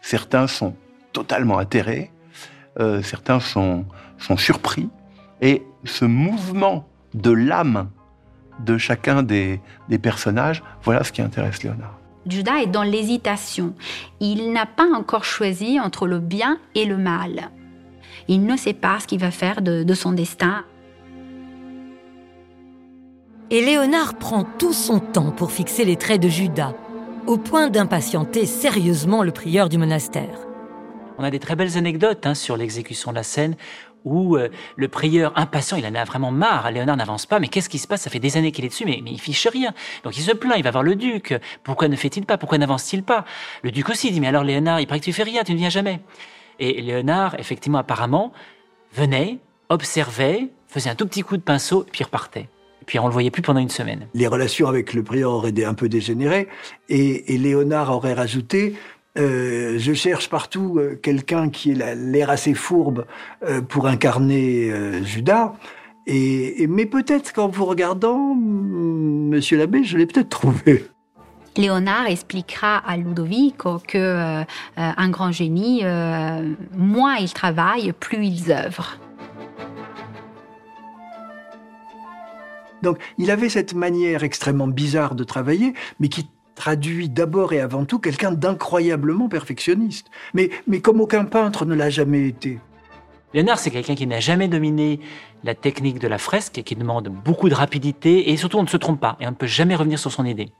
certains 0.00 0.46
sont 0.46 0.74
totalement 1.12 1.58
atterrés, 1.58 2.10
euh, 2.78 3.02
certains 3.02 3.40
sont, 3.40 3.84
sont 4.18 4.36
surpris. 4.36 4.88
Et 5.40 5.62
ce 5.84 6.04
mouvement 6.04 6.86
de 7.14 7.30
l'âme 7.30 7.90
de 8.60 8.78
chacun 8.78 9.22
des, 9.22 9.60
des 9.88 9.98
personnages, 9.98 10.62
voilà 10.82 11.02
ce 11.04 11.12
qui 11.12 11.22
intéresse 11.22 11.62
Léonard. 11.62 11.98
Judas 12.26 12.58
est 12.58 12.66
dans 12.66 12.82
l'hésitation. 12.82 13.74
Il 14.20 14.52
n'a 14.52 14.66
pas 14.66 14.88
encore 14.94 15.24
choisi 15.24 15.80
entre 15.80 16.06
le 16.06 16.18
bien 16.18 16.58
et 16.74 16.84
le 16.84 16.98
mal. 16.98 17.50
Il 18.28 18.44
ne 18.44 18.56
sait 18.56 18.74
pas 18.74 19.00
ce 19.00 19.06
qu'il 19.06 19.20
va 19.20 19.30
faire 19.30 19.62
de, 19.62 19.82
de 19.82 19.94
son 19.94 20.12
destin. 20.12 20.64
Et 23.50 23.64
Léonard 23.64 24.14
prend 24.14 24.44
tout 24.44 24.74
son 24.74 25.00
temps 25.00 25.32
pour 25.32 25.50
fixer 25.50 25.84
les 25.84 25.96
traits 25.96 26.20
de 26.20 26.28
Judas, 26.28 26.74
au 27.30 27.38
point 27.38 27.70
d'impatienter 27.70 28.44
sérieusement 28.44 29.22
le 29.22 29.30
prieur 29.30 29.68
du 29.68 29.78
monastère. 29.78 30.36
On 31.16 31.22
a 31.22 31.30
des 31.30 31.38
très 31.38 31.54
belles 31.54 31.78
anecdotes 31.78 32.26
hein, 32.26 32.34
sur 32.34 32.56
l'exécution 32.56 33.12
de 33.12 33.16
la 33.16 33.22
scène 33.22 33.54
où 34.04 34.36
euh, 34.36 34.48
le 34.74 34.88
prieur 34.88 35.32
impatient, 35.36 35.76
il 35.76 35.86
en 35.86 35.94
a 35.94 36.02
vraiment 36.02 36.32
marre, 36.32 36.72
Léonard 36.72 36.96
n'avance 36.96 37.26
pas, 37.26 37.38
mais 37.38 37.46
qu'est-ce 37.46 37.68
qui 37.68 37.78
se 37.78 37.86
passe? 37.86 38.00
Ça 38.00 38.10
fait 38.10 38.18
des 38.18 38.36
années 38.36 38.50
qu'il 38.50 38.64
est 38.64 38.68
dessus, 38.68 38.84
mais, 38.84 38.98
mais 39.04 39.12
il 39.12 39.20
fiche 39.20 39.46
rien. 39.46 39.72
Donc 40.02 40.16
il 40.16 40.22
se 40.22 40.32
plaint, 40.32 40.56
il 40.56 40.64
va 40.64 40.72
voir 40.72 40.82
le 40.82 40.96
duc, 40.96 41.38
pourquoi 41.62 41.86
ne 41.86 41.94
fait-il 41.94 42.26
pas? 42.26 42.36
Pourquoi 42.36 42.58
n'avance-t-il 42.58 43.04
pas? 43.04 43.24
Le 43.62 43.70
duc 43.70 43.88
aussi 43.90 44.10
dit, 44.10 44.18
mais 44.18 44.26
alors 44.26 44.42
Léonard, 44.42 44.80
il 44.80 44.88
paraît 44.88 44.98
que 44.98 45.04
tu 45.04 45.12
fais 45.12 45.22
rien, 45.22 45.44
tu 45.44 45.52
ne 45.52 45.58
viens 45.58 45.68
jamais. 45.68 46.00
Et 46.58 46.82
Léonard, 46.82 47.38
effectivement, 47.38 47.78
apparemment, 47.78 48.32
venait, 48.92 49.38
observait, 49.68 50.48
faisait 50.66 50.90
un 50.90 50.96
tout 50.96 51.06
petit 51.06 51.22
coup 51.22 51.36
de 51.36 51.42
pinceau, 51.42 51.86
puis 51.92 52.02
repartait. 52.02 52.48
Puis 52.90 52.98
on 52.98 53.06
le 53.06 53.12
voyait 53.12 53.30
plus 53.30 53.40
pendant 53.40 53.60
une 53.60 53.68
semaine. 53.68 54.08
Les 54.14 54.26
relations 54.26 54.66
avec 54.66 54.94
le 54.94 55.04
prieur 55.04 55.30
auraient 55.30 55.54
un 55.64 55.74
peu 55.74 55.88
dégénéré, 55.88 56.48
et, 56.88 57.32
et 57.32 57.38
Léonard 57.38 57.94
aurait 57.94 58.14
rajouté 58.14 58.74
euh, 59.16 59.76
je 59.78 59.92
cherche 59.92 60.28
partout 60.28 60.78
euh, 60.78 60.98
quelqu'un 61.00 61.50
qui 61.50 61.70
ait 61.70 61.94
l'air 61.94 62.30
assez 62.30 62.52
fourbe 62.52 63.06
euh, 63.44 63.60
pour 63.60 63.86
incarner 63.86 64.72
Judas. 65.04 65.52
Et, 66.08 66.66
mais 66.68 66.86
peut-être 66.86 67.32
qu'en 67.32 67.46
vous 67.46 67.64
regardant, 67.64 68.34
Monsieur 68.34 69.56
l'abbé, 69.56 69.84
je 69.84 69.96
l'ai 69.96 70.06
peut-être 70.06 70.28
trouvé. 70.28 70.84
Léonard 71.56 72.06
expliquera 72.08 72.78
à 72.78 72.96
Ludovico 72.96 73.78
que 73.86 74.42
un 74.76 75.08
grand 75.10 75.30
génie, 75.30 75.84
moins 76.76 77.16
il 77.16 77.32
travaille, 77.32 77.92
plus 77.92 78.26
il 78.26 78.50
œuvre. 78.50 78.98
Donc, 82.82 82.98
il 83.18 83.30
avait 83.30 83.48
cette 83.48 83.74
manière 83.74 84.24
extrêmement 84.24 84.68
bizarre 84.68 85.14
de 85.14 85.24
travailler, 85.24 85.74
mais 85.98 86.08
qui 86.08 86.28
traduit 86.54 87.08
d'abord 87.08 87.52
et 87.52 87.60
avant 87.60 87.84
tout 87.86 87.98
quelqu'un 87.98 88.32
d'incroyablement 88.32 89.28
perfectionniste, 89.28 90.10
mais, 90.34 90.50
mais 90.66 90.80
comme 90.80 91.00
aucun 91.00 91.24
peintre 91.24 91.64
ne 91.64 91.74
l'a 91.74 91.88
jamais 91.88 92.28
été. 92.28 92.58
Léonard, 93.32 93.58
c'est 93.58 93.70
quelqu'un 93.70 93.94
qui 93.94 94.06
n'a 94.06 94.20
jamais 94.20 94.48
dominé 94.48 95.00
la 95.44 95.54
technique 95.54 96.00
de 96.00 96.08
la 96.08 96.18
fresque 96.18 96.62
qui 96.64 96.74
demande 96.74 97.08
beaucoup 97.08 97.48
de 97.48 97.54
rapidité 97.54 98.30
et 98.30 98.36
surtout 98.36 98.58
on 98.58 98.64
ne 98.64 98.68
se 98.68 98.76
trompe 98.76 99.00
pas 99.00 99.16
et 99.20 99.26
on 99.26 99.30
ne 99.30 99.36
peut 99.36 99.46
jamais 99.46 99.76
revenir 99.76 99.98
sur 99.98 100.12
son 100.12 100.26
idée. 100.26 100.52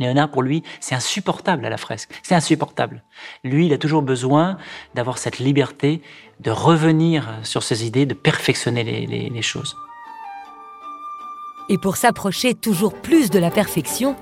Léonard, 0.00 0.30
pour 0.30 0.42
lui, 0.42 0.62
c'est 0.80 0.94
insupportable 0.94 1.64
à 1.66 1.70
la 1.70 1.76
fresque. 1.76 2.10
C'est 2.22 2.34
insupportable. 2.34 3.02
Lui, 3.44 3.66
il 3.66 3.72
a 3.72 3.78
toujours 3.78 4.02
besoin 4.02 4.56
d'avoir 4.94 5.18
cette 5.18 5.38
liberté 5.38 6.02
de 6.40 6.50
revenir 6.50 7.28
sur 7.42 7.62
ses 7.62 7.84
idées, 7.84 8.06
de 8.06 8.14
perfectionner 8.14 8.82
les 8.84 9.42
choses. 9.42 9.76
Et 11.68 11.78
pour 11.78 11.96
s'approcher 11.96 12.54
toujours 12.54 12.94
plus 12.94 13.30
de 13.30 13.38
la 13.38 13.50
perfection, 13.50 14.16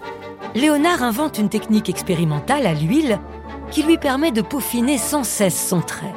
Léonard 0.54 1.02
invente 1.02 1.38
une 1.38 1.48
technique 1.48 1.88
expérimentale 1.88 2.66
à 2.66 2.74
l'huile 2.74 3.20
qui 3.70 3.82
lui 3.82 3.98
permet 3.98 4.32
de 4.32 4.42
peaufiner 4.42 4.98
sans 4.98 5.22
cesse 5.22 5.68
son 5.68 5.80
trait. 5.80 6.14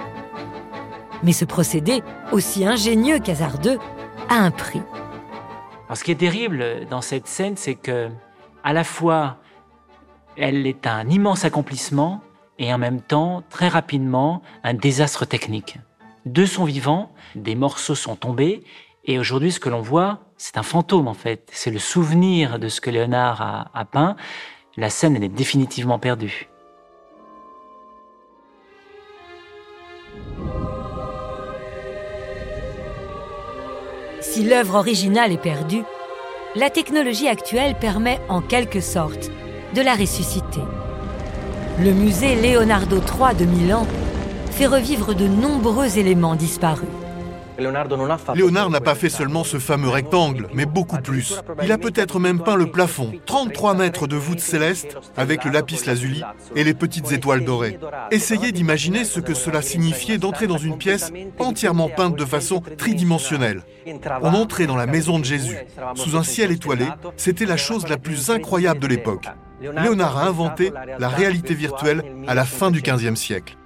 Mais 1.24 1.34
ce 1.34 1.46
procédé, 1.46 2.02
aussi 2.32 2.66
ingénieux 2.66 3.20
qu'hasardeux, 3.20 3.78
a 4.30 4.36
un 4.36 4.52
prix. 4.52 4.82
ce 5.94 6.04
qui 6.04 6.12
est 6.12 6.16
terrible 6.16 6.88
dans 6.90 7.02
cette 7.02 7.28
scène, 7.28 7.58
c'est 7.58 7.76
que 7.76 8.10
à 8.64 8.74
la 8.74 8.84
fois 8.84 9.38
elle 10.38 10.66
est 10.66 10.88
un 10.88 11.08
immense 11.10 11.44
accomplissement 11.44 12.22
et 12.60 12.74
en 12.74 12.78
même 12.78 13.02
temps, 13.02 13.44
très 13.50 13.68
rapidement, 13.68 14.42
un 14.64 14.74
désastre 14.74 15.26
technique. 15.26 15.78
De 16.26 16.46
son 16.46 16.66
vivant, 16.66 17.12
des 17.36 17.56
morceaux 17.56 17.96
sont 17.96 18.16
tombés 18.16 18.64
et 19.06 19.20
aujourd'hui, 19.20 19.52
ce 19.52 19.60
que 19.60 19.70
l'on 19.70 19.82
voit, 19.82 20.29
c'est 20.40 20.58
un 20.58 20.64
fantôme 20.64 21.08
en 21.08 21.14
fait. 21.14 21.48
C'est 21.52 21.70
le 21.70 21.80
souvenir 21.80 22.58
de 22.58 22.70
ce 22.70 22.82
que 22.82 22.90
Léonard 22.90 23.70
a, 23.74 23.86
peint. 23.86 24.16
La 24.78 24.90
scène, 24.90 25.16
elle 25.16 25.24
est 25.26 25.30
définitivement 25.30 26.00
perdue. 26.00 26.50
Si 34.22 34.44
l'œuvre 34.44 34.76
originale 34.76 35.34
est 35.34 35.38
perdue, 35.38 35.84
la 36.56 36.70
technologie 36.70 37.28
actuelle 37.28 37.76
permet 37.78 38.20
en 38.30 38.42
quelque 38.42 38.80
sorte 38.80 39.30
de 39.76 39.82
la 39.82 39.94
ressusciter. 39.94 40.64
Le 41.80 41.92
musée 41.92 42.36
Leonardo 42.36 42.98
III 42.98 43.36
de 43.36 43.46
Milan 43.46 43.86
fait 44.52 44.68
revivre 44.68 45.14
de 45.14 45.28
nombreux 45.28 45.98
éléments 45.98 46.36
disparus. 46.36 46.99
Léonard 48.36 48.70
n'a 48.70 48.82
pas 48.82 48.96
fait 48.96 49.10
seulement 49.10 49.44
ce 49.44 49.60
fameux 49.60 49.90
rectangle, 49.90 50.48
mais 50.54 50.66
beaucoup 50.66 50.98
plus. 50.98 51.42
Il 51.64 51.72
a 51.72 51.78
peut-être 51.78 52.20
même 52.20 52.42
peint 52.42 52.56
le 52.56 52.72
plafond, 52.72 53.12
33 53.26 53.74
mètres 53.76 54.08
de 54.08 54.16
voûte 54.16 54.40
céleste 54.40 54.98
avec 55.18 55.46
le 55.46 55.52
lapis 55.52 55.82
lazuli 55.86 56.24
et 56.56 56.64
les 56.64 56.74
petites 56.74 57.12
étoiles 57.12 57.46
dorées. 57.46 57.80
Essayez 58.12 58.52
d'imaginer 58.52 59.04
ce 59.04 59.20
que 59.20 59.34
cela 59.34 59.62
signifiait 59.62 60.18
d'entrer 60.18 60.48
dans 60.48 60.58
une 60.58 60.78
pièce 60.78 61.12
entièrement 61.38 61.90
peinte 61.90 62.16
de 62.16 62.26
façon 62.26 62.62
tridimensionnelle. 62.78 63.64
On 64.22 64.34
entrait 64.34 64.68
dans 64.68 64.76
la 64.76 64.86
maison 64.86 65.20
de 65.20 65.26
Jésus, 65.26 65.58
sous 65.96 66.16
un 66.16 66.24
ciel 66.24 66.52
étoilé, 66.52 66.86
c'était 67.18 67.46
la 67.46 67.58
chose 67.58 67.88
la 67.88 67.98
plus 67.98 68.30
incroyable 68.30 68.80
de 68.80 68.88
l'époque. 68.88 69.26
Léonard 69.62 70.18
a 70.18 70.26
inventé 70.26 70.72
la 71.00 71.10
réalité 71.10 71.54
virtuelle 71.54 72.04
à 72.28 72.34
la 72.34 72.46
fin 72.46 72.72
du 72.72 72.82
XVe 72.82 73.16
siècle. 73.16 73.58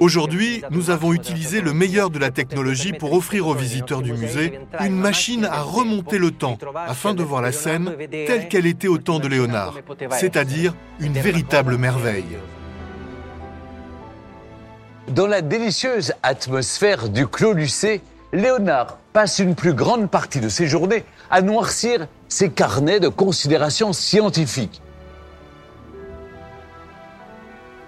Aujourd'hui, 0.00 0.62
nous 0.70 0.90
avons 0.90 1.12
utilisé 1.12 1.60
le 1.60 1.72
meilleur 1.72 2.10
de 2.10 2.20
la 2.20 2.30
technologie 2.30 2.92
pour 2.92 3.12
offrir 3.12 3.48
aux 3.48 3.54
visiteurs 3.54 4.00
du 4.00 4.12
musée 4.12 4.60
une 4.80 4.96
machine 4.96 5.44
à 5.44 5.62
remonter 5.62 6.18
le 6.18 6.30
temps 6.30 6.56
afin 6.86 7.14
de 7.14 7.24
voir 7.24 7.42
la 7.42 7.50
scène 7.50 7.92
telle 8.10 8.46
qu'elle 8.48 8.66
était 8.66 8.86
au 8.86 8.98
temps 8.98 9.18
de 9.18 9.26
Léonard, 9.26 9.74
c'est-à-dire 10.10 10.74
une 11.00 11.14
véritable 11.14 11.78
merveille. 11.78 12.38
Dans 15.08 15.26
la 15.26 15.42
délicieuse 15.42 16.12
atmosphère 16.22 17.08
du 17.08 17.26
Clos 17.26 17.52
Lucé, 17.52 18.02
Léonard 18.32 18.98
passe 19.12 19.40
une 19.40 19.54
plus 19.54 19.74
grande 19.74 20.10
partie 20.10 20.40
de 20.40 20.48
ses 20.48 20.66
journées 20.68 21.04
à 21.30 21.42
noircir 21.42 22.06
ses 22.28 22.50
carnets 22.50 23.00
de 23.00 23.08
considérations 23.08 23.92
scientifiques. 23.92 24.80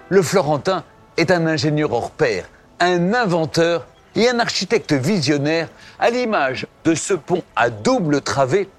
Le 0.09 0.23
Florentin 0.23 0.85
est 1.19 1.31
un 1.33 1.47
ingénieur 1.47 1.93
hors 1.93 2.13
pair, 2.13 2.49
un 2.81 3.13
inventeur 3.13 3.87
et 4.15 4.29
un 4.31 4.39
architecte 4.39 4.93
visionnaire 4.93 5.69
à 5.99 6.11
l'image 6.11 6.67
de 6.85 6.95
ce 6.95 7.13
pont 7.13 7.43
à 7.57 7.71
double 7.71 8.23
travée 8.23 8.71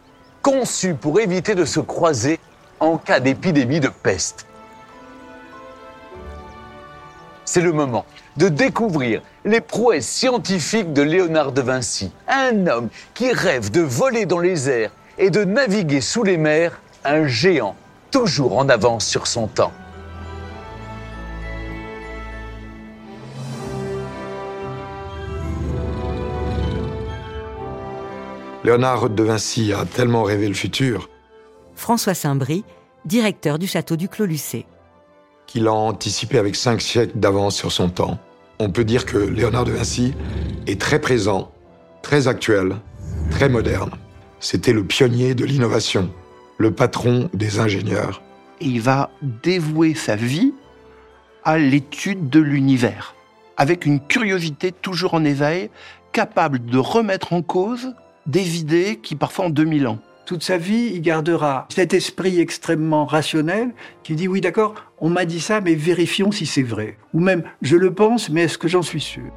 conçu 0.42 0.94
pour 0.96 1.20
éviter 1.20 1.54
de 1.54 1.66
se 1.66 1.82
croiser 1.82 2.40
en 2.80 2.98
cas 2.98 3.20
d'épidémie 3.20 3.82
de 3.82 3.90
peste. 3.90 4.46
C'est 7.44 7.62
le 7.62 7.74
moment 7.74 8.06
de 8.38 8.48
découvrir 8.48 9.22
les 9.44 9.60
prouesses 9.60 10.08
scientifiques 10.08 10.94
de 10.94 11.02
Léonard 11.02 11.52
de 11.52 11.62
Vinci, 11.62 12.12
un 12.28 12.68
homme 12.68 12.90
qui 13.14 13.34
rêve 13.34 13.70
de 13.70 13.82
voler 13.82 14.26
dans 14.26 14.40
les 14.40 14.70
airs 14.70 14.92
et 15.18 15.30
de 15.30 15.44
naviguer 15.44 16.00
sous 16.00 16.24
les 16.24 16.38
mers, 16.38 16.80
un 17.04 17.28
géant 17.28 17.76
toujours 18.12 18.58
en 18.58 18.70
avance 18.70 19.06
sur 19.06 19.28
son 19.28 19.48
temps. 19.48 19.74
Léonard 28.66 29.10
de 29.10 29.24
Vinci 29.24 29.72
a 29.72 29.86
tellement 29.86 30.24
rêvé 30.24 30.48
le 30.48 30.54
futur. 30.54 31.10
François 31.76 32.14
Saint-Brie, 32.14 32.66
directeur 33.06 33.58
du 33.58 33.68
château 33.68 33.96
du 33.96 34.10
Clos 34.10 34.26
Lucé. 34.26 34.66
Qu'il 35.48 35.68
a 35.68 35.74
anticipé 35.74 36.38
avec 36.38 36.58
cinq 36.58 36.82
siècles 36.82 37.18
d'avance 37.18 37.56
sur 37.56 37.72
son 37.72 37.90
temps. 37.90 38.20
On 38.60 38.70
peut 38.70 38.84
dire 38.84 39.06
que 39.06 39.18
Léonard 39.18 39.64
de 39.64 39.72
Vinci 39.72 40.14
est 40.68 40.80
très 40.80 41.00
présent, 41.00 41.52
très 42.02 42.28
actuel, 42.28 42.76
très 43.32 43.48
moderne. 43.48 43.92
C'était 44.42 44.74
le 44.74 44.84
pionnier 44.84 45.36
de 45.36 45.46
l'innovation, 45.46 46.12
le 46.58 46.72
patron 46.72 47.30
des 47.34 47.60
ingénieurs. 47.60 48.22
il 48.60 48.82
va 48.82 49.10
dévouer 49.22 49.96
sa 49.96 50.18
vie 50.18 50.54
à 51.46 51.58
l'étude 51.58 52.30
de 52.30 52.42
l'univers, 52.42 53.16
avec 53.56 53.86
une 53.86 54.02
curiosité 54.02 54.74
toujours 54.74 55.14
en 55.14 55.24
éveil, 55.24 55.70
capable 56.12 56.66
de 56.66 56.78
remettre 56.78 57.32
en 57.32 57.42
cause 57.42 57.94
des 58.30 58.60
idées 58.60 59.00
qui 59.02 59.16
parfois 59.16 59.46
ont 59.46 59.50
2000 59.50 59.88
ans. 59.88 60.00
toute 60.26 60.44
sa 60.44 60.60
vie, 60.60 60.92
il 60.94 61.02
gardera 61.02 61.66
cet 61.70 61.96
esprit 61.96 62.40
extrêmement 62.40 63.06
rationnel 63.06 63.74
qui 64.04 64.14
dit 64.14 64.28
oui 64.28 64.42
d'accord, 64.42 64.76
on 65.00 65.10
m'a 65.10 65.26
dit 65.26 65.40
ça, 65.40 65.60
mais 65.60 65.74
vérifions 65.74 66.32
si 66.32 66.46
c'est 66.46 66.62
vrai. 66.62 67.00
Ou 67.16 67.20
même 67.20 67.42
je 67.64 67.76
le 67.76 67.92
pense, 67.92 68.30
mais 68.30 68.44
est-ce 68.44 68.60
que 68.60 68.68
j'en 68.68 68.84
suis 68.84 69.02
sûr? 69.02 69.32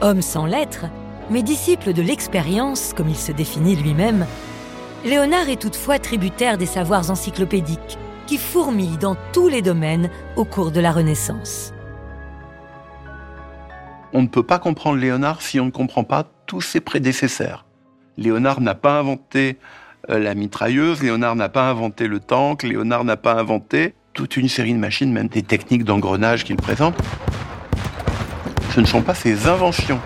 Homme 0.00 0.22
sans 0.22 0.46
lettres, 0.46 0.86
mais 1.30 1.44
disciple 1.44 1.92
de 1.92 2.02
l'expérience, 2.02 2.92
comme 2.96 3.08
il 3.08 3.16
se 3.16 3.30
définit 3.30 3.76
lui-même, 3.76 4.26
Léonard 5.04 5.48
est 5.48 5.62
toutefois 5.62 6.00
tributaire 6.00 6.58
des 6.58 6.66
savoirs 6.66 7.12
encyclopédiques 7.12 7.98
qui 8.26 8.38
fourmillent 8.38 8.98
dans 8.98 9.16
tous 9.32 9.46
les 9.46 9.62
domaines 9.62 10.10
au 10.34 10.44
cours 10.44 10.72
de 10.72 10.80
la 10.80 10.90
Renaissance. 10.90 11.72
On 14.12 14.22
ne 14.22 14.26
peut 14.26 14.42
pas 14.42 14.58
comprendre 14.58 14.98
Léonard 14.98 15.42
si 15.42 15.60
on 15.60 15.66
ne 15.66 15.70
comprend 15.70 16.02
pas 16.02 16.24
tous 16.46 16.60
ses 16.60 16.80
prédécesseurs. 16.80 17.66
Léonard 18.16 18.60
n'a 18.60 18.74
pas 18.74 18.98
inventé 18.98 19.58
euh, 20.10 20.18
la 20.18 20.34
mitrailleuse, 20.34 21.02
Léonard 21.02 21.36
n'a 21.36 21.48
pas 21.48 21.68
inventé 21.68 22.06
le 22.06 22.20
tank, 22.20 22.62
Léonard 22.62 23.04
n'a 23.04 23.16
pas 23.16 23.34
inventé 23.34 23.94
toute 24.12 24.36
une 24.36 24.48
série 24.48 24.72
de 24.72 24.78
machines, 24.78 25.12
même 25.12 25.28
des 25.28 25.42
techniques 25.42 25.84
d'engrenage 25.84 26.44
qu'il 26.44 26.56
présente. 26.56 26.96
Ce 28.74 28.80
ne 28.80 28.86
sont 28.86 29.02
pas 29.02 29.14
ses 29.14 29.48
inventions. 29.48 30.00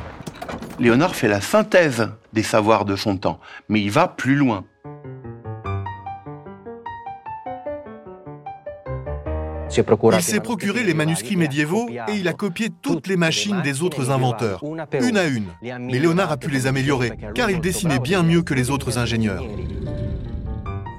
Léonard 0.79 1.14
fait 1.14 1.29
la 1.29 1.40
synthèse 1.40 2.11
des 2.33 2.42
savoirs 2.42 2.85
de 2.85 2.96
son 2.96 3.16
temps, 3.16 3.38
mais 3.68 3.81
il 3.81 3.90
va 3.90 4.09
plus 4.09 4.35
loin. 4.35 4.64
Il 9.70 10.22
s'est 10.22 10.40
procuré 10.40 10.83
les 10.83 10.94
manuscrits 10.94 11.37
médiévaux 11.37 11.88
et 12.09 12.16
il 12.16 12.26
a 12.26 12.33
copié 12.33 12.70
toutes 12.83 13.06
les 13.06 13.16
machines 13.16 13.62
des 13.62 13.83
autres 13.83 14.11
inventeurs, 14.11 14.64
une 15.00 15.16
à 15.16 15.26
une. 15.26 15.46
Mais 15.62 15.98
Léonard 15.98 16.33
a 16.33 16.37
pu 16.37 16.50
les 16.50 16.66
améliorer, 16.66 17.12
car 17.35 17.50
il 17.50 17.61
dessinait 17.61 18.00
bien 18.00 18.22
mieux 18.22 18.42
que 18.42 18.54
les 18.54 18.70
autres 18.70 18.98
ingénieurs. 18.98 19.44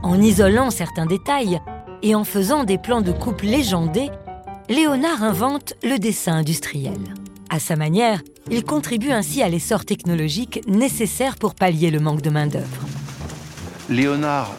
En 0.04 0.20
isolant 0.22 0.72
certains 0.72 1.06
détails 1.06 1.60
et 2.02 2.16
en 2.16 2.24
faisant 2.24 2.64
des 2.64 2.78
plans 2.78 3.02
de 3.02 3.12
coupe 3.12 3.42
légendés, 3.42 4.10
Léonard 4.70 5.24
invente 5.24 5.74
le 5.84 5.98
dessin 5.98 6.34
industriel. 6.34 6.98
À 7.50 7.60
sa 7.60 7.76
manière, 7.76 8.22
il 8.50 8.64
contribue 8.64 9.12
ainsi 9.12 9.44
à 9.44 9.50
l'essor 9.50 9.84
technologique 9.84 10.62
nécessaire 10.68 11.36
pour 11.36 11.56
pallier 11.56 11.92
le 11.92 12.00
manque 12.00 12.22
de 12.22 12.30
main-d'œuvre. 12.30 12.86
Léonard 13.90 14.54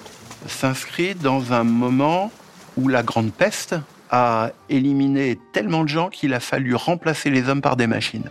s'inscrit 0.46 1.14
dans 1.14 1.52
un 1.54 1.64
moment 1.64 2.30
où 2.76 2.88
la 2.88 3.02
grande 3.02 3.32
peste 3.32 3.74
a 4.12 4.52
éliminé 4.68 5.38
tellement 5.52 5.82
de 5.82 5.88
gens 5.88 6.10
qu'il 6.10 6.34
a 6.34 6.40
fallu 6.40 6.74
remplacer 6.74 7.30
les 7.30 7.48
hommes 7.48 7.62
par 7.62 7.76
des 7.76 7.86
machines. 7.86 8.28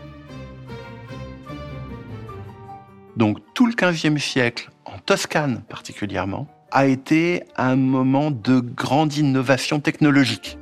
Donc 3.17 3.39
tout 3.53 3.65
le 3.65 3.73
XVe 3.73 4.17
siècle, 4.19 4.69
en 4.85 4.99
Toscane 4.99 5.63
particulièrement, 5.67 6.47
a 6.71 6.85
été 6.85 7.43
un 7.57 7.75
moment 7.75 8.31
de 8.31 8.59
grande 8.59 9.17
innovation 9.17 9.79
technologique. 9.79 10.57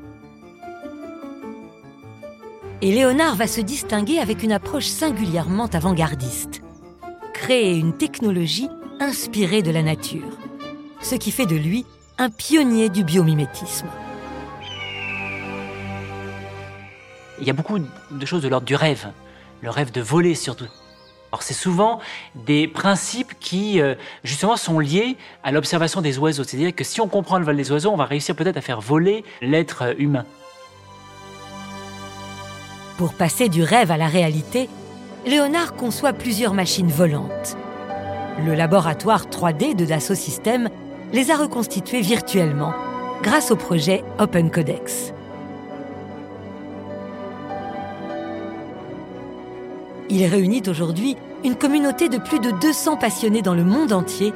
Et 2.82 2.94
Léonard 2.94 3.36
va 3.36 3.46
se 3.46 3.60
distinguer 3.60 4.20
avec 4.20 4.42
une 4.42 4.54
approche 4.54 4.88
singulièrement 4.88 5.68
avant-gardiste. 5.68 6.62
Créer 7.34 7.78
une 7.78 7.94
technologie 7.94 8.70
inspirée 9.02 9.62
de 9.62 9.72
la 9.72 9.84
nature, 9.84 10.38
ce 11.02 11.16
qui 11.16 11.32
fait 11.32 11.46
de 11.46 11.58
lui 11.58 11.86
un 12.18 12.30
pionnier 12.30 12.90
du 12.90 13.04
biomimétisme. 13.04 13.88
Il 17.40 17.48
y 17.48 17.50
a 17.50 17.54
beaucoup 17.54 17.80
de 17.80 18.26
choses 18.26 18.42
de 18.42 18.48
l'ordre 18.48 18.66
du 18.66 18.76
rêve, 18.76 19.08
le 19.62 19.70
rêve 19.70 19.92
de 19.92 20.02
voler 20.02 20.36
surtout. 20.36 20.68
Alors 21.32 21.44
c'est 21.44 21.54
souvent 21.54 22.00
des 22.34 22.68
principes 22.68 23.34
qui 23.40 23.80
euh, 23.80 23.94
justement 24.24 24.58
sont 24.58 24.80
liés 24.80 25.16
à 25.44 25.52
l'observation 25.52 26.02
des 26.02 26.18
oiseaux, 26.18 26.44
c'est-à-dire 26.44 26.74
que 26.74 26.84
si 26.84 27.02
on 27.02 27.08
comprend 27.08 27.38
le 27.38 27.46
vol 27.46 27.56
des 27.56 27.72
oiseaux, 27.72 27.92
on 27.92 27.98
va 27.98 28.06
réussir 28.06 28.36
peut-être 28.36 28.58
à 28.58 28.62
faire 28.62 28.82
voler 28.82 29.24
l'être 29.42 29.96
humain. 30.00 30.26
Pour 32.98 33.14
passer 33.14 33.48
du 33.48 33.64
rêve 33.64 33.92
à 33.92 33.98
la 33.98 34.08
réalité, 34.08 34.70
Léonard 35.26 35.76
conçoit 35.76 36.14
plusieurs 36.14 36.54
machines 36.54 36.90
volantes. 36.90 37.56
Le 38.46 38.56
laboratoire 38.56 39.28
3D 39.28 39.76
de 39.76 39.86
Dassault 39.86 40.16
Systèmes 40.16 40.70
les 41.14 41.30
a 41.30 41.38
reconstituées 41.38 42.02
virtuellement 42.02 42.74
grâce 43.22 43.52
au 43.52 43.56
projet 43.56 44.04
Open 44.18 44.50
Codex. 44.50 45.14
Il 50.12 50.26
réunit 50.26 50.64
aujourd'hui 50.68 51.18
une 51.44 51.56
communauté 51.56 52.10
de 52.10 52.18
plus 52.18 52.40
de 52.40 52.50
200 52.50 52.98
passionnés 52.98 53.44
dans 53.44 53.54
le 53.54 53.64
monde 53.64 53.94
entier 53.94 54.34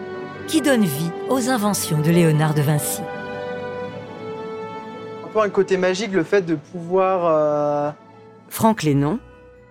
qui 0.48 0.62
donne 0.62 0.84
vie 0.84 1.10
aux 1.30 1.50
inventions 1.50 2.00
de 2.00 2.12
Léonard 2.12 2.54
de 2.54 2.62
Vinci. 2.62 3.02
Un 5.26 5.28
peu 5.34 5.40
un 5.40 5.50
côté 5.50 5.78
magique, 5.78 6.12
le 6.12 6.24
fait 6.24 6.44
de 6.44 6.54
pouvoir... 6.54 7.26
Euh, 7.26 7.92
Franck 8.50 8.84
Lénon, 8.84 9.18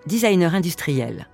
designer 0.06 0.56
industriel. 0.56 1.28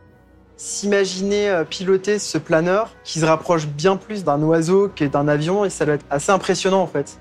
S'imaginer 0.59 1.49
euh, 1.49 1.65
piloter 1.65 2.19
ce 2.19 2.37
planeur 2.37 2.91
qui 3.05 3.21
se 3.21 3.25
rapproche 3.25 3.67
bien 3.67 3.97
plus 3.97 4.23
d'un 4.23 4.43
oiseau 4.43 4.91
que 4.95 5.07
d'un 5.07 5.29
avion 5.29 5.65
et 5.65 5.71
ça 5.71 5.87
doit 5.87 5.95
être 5.95 6.07
assez 6.11 6.31
impressionnant 6.31 6.83
en 6.83 6.87
fait 6.87 7.19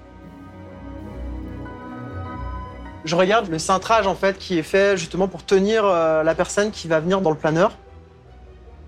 je 3.08 3.16
regarde 3.16 3.50
le 3.50 3.58
cintrage 3.58 4.06
en 4.06 4.16
fait 4.16 4.38
qui 4.38 4.60
est 4.60 4.64
fait 4.64 4.98
justement 4.98 5.28
pour 5.28 5.46
tenir 5.46 5.86
euh, 5.86 6.24
la 6.24 6.36
personne 6.36 6.72
qui 6.72 6.88
va 6.88 7.00
venir 7.00 7.22
dans 7.22 7.30
le 7.30 7.38
planeur, 7.38 7.72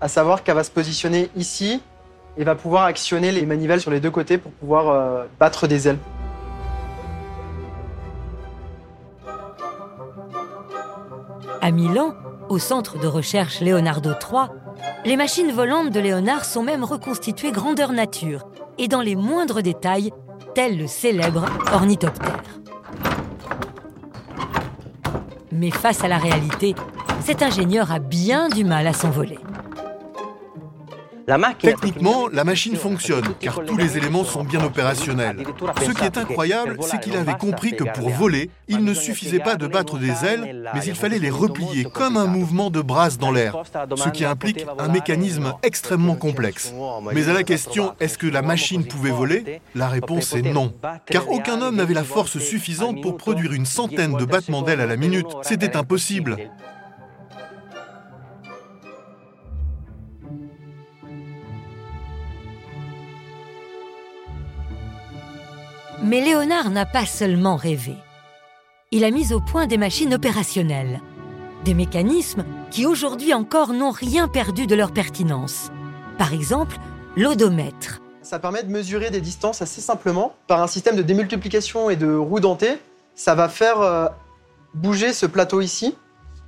à 0.02 0.10
savoir 0.10 0.44
qu'elle 0.44 0.56
va 0.56 0.64
se 0.64 0.72
positionner 0.72 1.30
ici 1.38 1.82
et 2.38 2.44
va 2.44 2.56
pouvoir 2.56 2.84
actionner 2.84 3.32
les 3.32 3.46
manivelles 3.46 3.80
sur 3.80 3.92
les 3.92 4.02
deux 4.02 4.12
côtés 4.12 4.38
pour 4.38 4.52
pouvoir 4.52 4.90
euh, 4.90 5.24
battre 5.40 5.68
des 5.68 5.88
ailes. 5.88 5.98
À 11.62 11.72
Milan, 11.72 12.14
au 12.50 12.60
centre 12.60 13.00
de 13.00 13.08
recherche 13.08 13.62
Leonardo 13.62 14.12
III, 14.12 14.48
les 15.06 15.16
machines 15.16 15.52
volantes 15.52 15.92
de 15.92 16.00
Léonard 16.00 16.44
sont 16.44 16.64
même 16.64 16.84
reconstituées 16.84 17.52
grandeur 17.52 17.94
nature 17.94 18.48
et 18.78 18.88
dans 18.88 19.02
les 19.02 19.16
moindres 19.16 19.62
détails, 19.62 20.12
tel 20.56 20.78
le 20.78 20.88
célèbre 20.88 21.46
ornithoptère. 21.72 22.39
Mais 25.60 25.72
face 25.72 26.06
à 26.06 26.08
la 26.08 26.18
réalité, 26.18 26.74
cet 27.20 27.44
ingénieur 27.44 27.92
a 27.92 28.00
bien 28.00 28.48
du 28.48 28.64
mal 28.64 28.88
à 28.88 28.94
s'envoler. 28.94 29.38
Techniquement, 31.60 32.28
la 32.32 32.44
machine 32.44 32.76
fonctionne, 32.76 33.36
car 33.40 33.64
tous 33.66 33.78
les 33.78 33.98
éléments 33.98 34.24
sont 34.24 34.44
bien 34.44 34.64
opérationnels. 34.64 35.44
Ce 35.82 35.92
qui 35.92 36.04
est 36.04 36.18
incroyable, 36.18 36.78
c'est 36.82 37.00
qu'il 37.00 37.16
avait 37.16 37.34
compris 37.34 37.76
que 37.76 37.84
pour 37.84 38.10
voler, 38.10 38.50
il 38.68 38.84
ne 38.84 38.94
suffisait 38.94 39.40
pas 39.40 39.56
de 39.56 39.68
battre 39.68 39.98
des 39.98 40.26
ailes, 40.26 40.70
mais 40.74 40.84
il 40.86 40.96
fallait 40.96 41.20
les 41.20 41.30
replier 41.30 41.84
comme 41.84 42.18
un 42.18 42.26
mouvement 42.26 42.70
de 42.70 42.82
brasse 42.82 43.18
dans 43.18 43.32
l'air, 43.32 43.56
ce 43.96 44.10
qui 44.10 44.26
implique 44.26 44.66
un 44.78 44.88
mécanisme 44.88 45.54
extrêmement 45.64 46.16
complexe. 46.16 46.74
Mais 47.14 47.30
à 47.30 47.34
la 47.34 47.44
question 47.44 47.94
est-ce 48.00 48.18
que 48.18 48.28
la 48.28 48.42
machine 48.42 48.86
pouvait 48.86 49.12
voler 49.12 49.62
La 49.76 49.88
réponse 49.88 50.34
est 50.34 50.42
non, 50.42 50.74
car 51.06 51.30
aucun 51.30 51.62
homme 51.62 51.76
n'avait 51.76 51.94
la 51.94 52.04
force 52.04 52.40
suffisante 52.40 53.02
pour 53.02 53.18
produire 53.18 53.54
une 53.54 53.66
centaine 53.66 54.16
de 54.16 54.26
battements 54.26 54.62
d'ailes 54.62 54.82
à 54.82 54.86
la 54.86 54.98
minute. 54.98 55.28
C'était 55.44 55.76
impossible. 55.76 56.38
Mais 66.02 66.22
Léonard 66.22 66.70
n'a 66.70 66.86
pas 66.86 67.06
seulement 67.06 67.58
rêvé. 67.58 67.96
Il 68.92 69.04
a 69.04 69.12
mis 69.12 69.34
au 69.34 69.42
point 69.42 69.68
des 69.68 69.78
machines 69.78 70.14
opérationnelles, 70.14 71.02
des 71.66 71.74
mécanismes 71.74 72.46
qui 72.72 72.86
aujourd'hui 72.86 73.34
encore 73.34 73.74
n'ont 73.74 73.92
rien 73.92 74.30
perdu 74.30 74.66
de 74.66 74.76
leur 74.76 74.94
pertinence. 74.94 75.72
Par 76.18 76.34
exemple, 76.34 76.78
l'odomètre. 77.18 78.00
Ça 78.22 78.40
permet 78.40 78.64
de 78.64 78.72
mesurer 78.72 79.10
des 79.10 79.20
distances 79.20 79.62
assez 79.62 79.82
simplement 79.82 80.36
par 80.48 80.62
un 80.62 80.68
système 80.68 80.96
de 80.96 81.02
démultiplication 81.02 81.90
et 81.90 81.98
de 81.98 82.14
roues 82.14 82.40
dentées. 82.40 82.78
Ça 83.16 83.36
va 83.36 83.50
faire 83.50 83.82
euh, 83.82 84.08
bouger 84.74 85.12
ce 85.12 85.26
plateau 85.26 85.60
ici 85.60 85.98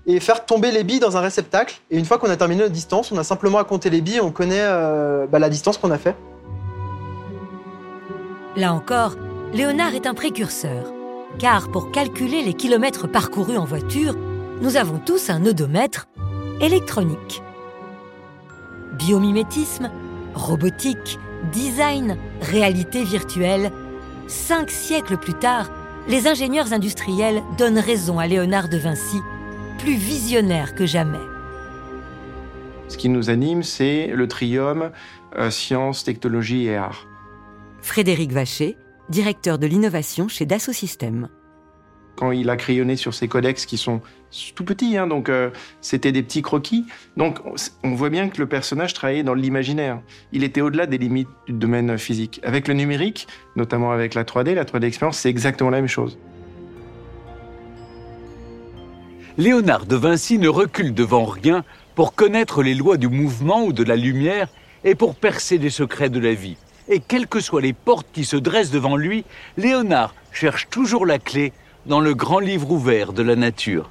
et 0.08 0.22
faire 0.22 0.46
tomber 0.46 0.72
les 0.72 0.86
billes 0.86 1.00
dans 1.00 1.18
un 1.18 1.22
réceptacle. 1.22 1.82
Et 1.92 1.98
une 1.98 2.06
fois 2.06 2.18
qu'on 2.18 2.30
a 2.30 2.38
terminé 2.38 2.62
notre 2.62 2.74
distance, 2.74 3.12
on 3.12 3.18
a 3.18 3.24
simplement 3.26 3.58
à 3.58 3.66
compter 3.66 3.90
les 3.90 4.00
billes, 4.00 4.22
on 4.22 4.32
connaît 4.32 4.62
euh, 4.62 5.28
bah, 5.28 5.40
la 5.40 5.50
distance 5.50 5.78
qu'on 5.78 5.92
a 5.92 5.98
fait. 5.98 6.16
Là 8.56 8.74
encore, 8.74 9.16
Léonard 9.54 9.96
est 9.96 10.08
un 10.08 10.14
précurseur, 10.14 10.94
car 11.38 11.72
pour 11.72 11.92
calculer 11.92 12.42
les 12.42 12.54
kilomètres 12.54 13.08
parcourus 13.08 13.58
en 13.58 13.66
voiture, 13.66 14.16
nous 14.62 14.78
avons 14.78 14.98
tous 14.98 15.30
un 15.30 15.46
odomètre 15.46 16.08
électronique. 16.62 17.44
Biomimétisme, 18.94 19.92
robotique, 20.36 21.20
design, 21.52 22.16
réalité 22.42 23.04
virtuelle, 23.04 23.74
cinq 24.28 24.72
siècles 24.72 25.18
plus 25.18 25.34
tard, 25.34 25.70
les 26.08 26.28
ingénieurs 26.28 26.72
industriels 26.72 27.44
donnent 27.58 27.80
raison 27.80 28.20
à 28.20 28.28
Léonard 28.28 28.70
de 28.70 28.78
Vinci, 28.78 29.20
plus 29.80 29.96
visionnaire 29.96 30.76
que 30.76 30.86
jamais. 30.86 31.18
Ce 32.88 32.96
qui 32.96 33.10
nous 33.10 33.30
anime, 33.30 33.64
c'est 33.64 34.08
le 34.08 34.28
trium 34.30 34.92
euh, 35.38 35.50
sciences, 35.50 36.06
technologie 36.06 36.68
et 36.68 36.78
art. 36.78 37.06
Frédéric 37.82 38.32
Vacher, 38.32 38.78
directeur 39.12 39.60
de 39.60 39.68
l'innovation 39.68 40.28
chez 40.28 40.46
Dassault 40.46 40.74
Systèmes. 40.74 41.28
Quand 42.16 42.32
il 42.32 42.50
a 42.50 42.56
crayonné 42.56 42.96
sur 42.96 43.14
ses 43.14 43.28
codex 43.28 43.66
qui 43.66 43.78
sont 43.78 44.02
tout 44.56 44.64
petits, 44.64 44.98
hein, 44.98 45.06
donc 45.06 45.30
euh, 45.30 45.50
c'était 45.82 46.12
des 46.12 46.24
petits 46.24 46.42
croquis. 46.42 46.86
Donc 47.18 47.40
on 47.84 47.94
voit 47.94 48.10
bien 48.10 48.30
que 48.30 48.40
le 48.40 48.48
personnage 48.48 48.94
travaillait 48.94 49.24
dans 49.24 49.34
l'imaginaire. 49.34 50.02
Il 50.32 50.44
était 50.44 50.62
au-delà 50.62 50.88
des 50.88 50.98
limites 50.98 51.28
du 51.48 51.54
domaine 51.54 51.98
physique. 51.98 52.40
Avec 52.44 52.68
le 52.68 52.74
numérique, 52.74 53.28
notamment 53.56 53.92
avec 53.92 54.14
la 54.14 54.24
3D, 54.24 54.54
la 54.54 54.66
3D 54.66 54.86
expérience, 54.86 55.18
c'est 55.18 55.30
exactement 55.30 55.70
la 55.70 55.78
même 55.78 55.88
chose. 55.88 56.18
Léonard 59.38 59.86
de 59.86 59.96
Vinci 59.96 60.38
ne 60.38 60.50
recule 60.50 60.94
devant 60.94 61.26
rien 61.26 61.64
pour 61.96 62.14
connaître 62.14 62.64
les 62.64 62.76
lois 62.76 62.98
du 62.98 63.08
mouvement 63.08 63.64
ou 63.64 63.74
de 63.74 63.84
la 63.84 63.96
lumière 63.96 64.50
et 64.84 64.96
pour 64.96 65.16
percer 65.16 65.58
les 65.58 65.70
secrets 65.70 66.10
de 66.10 66.20
la 66.20 66.34
vie. 66.34 66.58
Et 66.94 67.00
quelles 67.00 67.28
que 67.28 67.40
soient 67.40 67.62
les 67.62 67.72
portes 67.72 68.08
qui 68.12 68.26
se 68.26 68.36
dressent 68.36 68.70
devant 68.70 68.98
lui, 68.98 69.24
Léonard 69.56 70.14
cherche 70.34 70.68
toujours 70.70 71.06
la 71.06 71.20
clé 71.20 71.54
dans 71.86 72.02
le 72.02 72.14
grand 72.14 72.40
livre 72.40 72.70
ouvert 72.70 73.14
de 73.14 73.24
la 73.24 73.38
nature. 73.38 73.90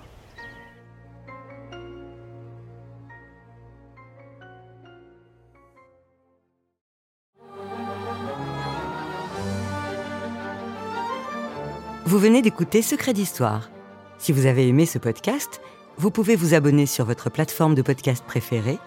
Vous 12.05 12.18
venez 12.18 12.42
d'écouter 12.42 12.82
Secret 12.82 13.14
d'Histoire. 13.14 13.70
Si 14.18 14.32
vous 14.32 14.44
avez 14.44 14.68
aimé 14.68 14.84
ce 14.84 14.98
podcast, 14.98 15.62
vous 15.96 16.11
pouvez 16.11 16.36
vous 16.36 16.53
abonner 16.53 16.84
sur 16.84 17.07
votre 17.07 17.30
plateforme 17.30 17.74
de 17.74 17.80
podcast 17.80 18.22
préférée. 18.26 18.78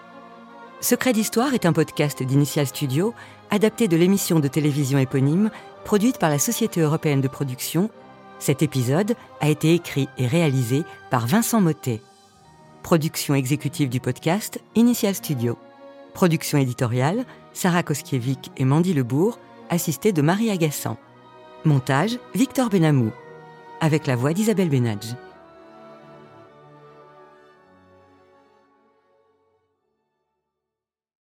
Secret 0.84 1.14
d'Histoire 1.14 1.54
est 1.54 1.64
un 1.64 1.72
podcast 1.72 2.22
d'Initial 2.22 2.66
Studio 2.66 3.14
adapté 3.50 3.88
de 3.88 3.96
l'émission 3.96 4.38
de 4.38 4.48
télévision 4.48 4.98
éponyme 4.98 5.50
produite 5.82 6.18
par 6.18 6.28
la 6.28 6.38
Société 6.38 6.82
européenne 6.82 7.22
de 7.22 7.28
production. 7.28 7.88
Cet 8.38 8.60
épisode 8.60 9.16
a 9.40 9.48
été 9.48 9.72
écrit 9.72 10.10
et 10.18 10.26
réalisé 10.26 10.82
par 11.08 11.26
Vincent 11.26 11.62
Mottet. 11.62 12.02
Production 12.82 13.34
exécutive 13.34 13.88
du 13.88 13.98
podcast 13.98 14.60
Initial 14.74 15.14
Studio. 15.14 15.56
Production 16.12 16.58
éditoriale 16.58 17.24
Sarah 17.54 17.82
Koskiewicz 17.82 18.50
et 18.58 18.66
Mandy 18.66 18.92
Lebourg, 18.92 19.38
assistée 19.70 20.12
de 20.12 20.20
Marie 20.20 20.50
Agassan. 20.50 20.98
Montage 21.64 22.18
Victor 22.34 22.68
Benamou. 22.68 23.10
Avec 23.80 24.06
la 24.06 24.16
voix 24.16 24.34
d'Isabelle 24.34 24.68
Benadj. 24.68 25.14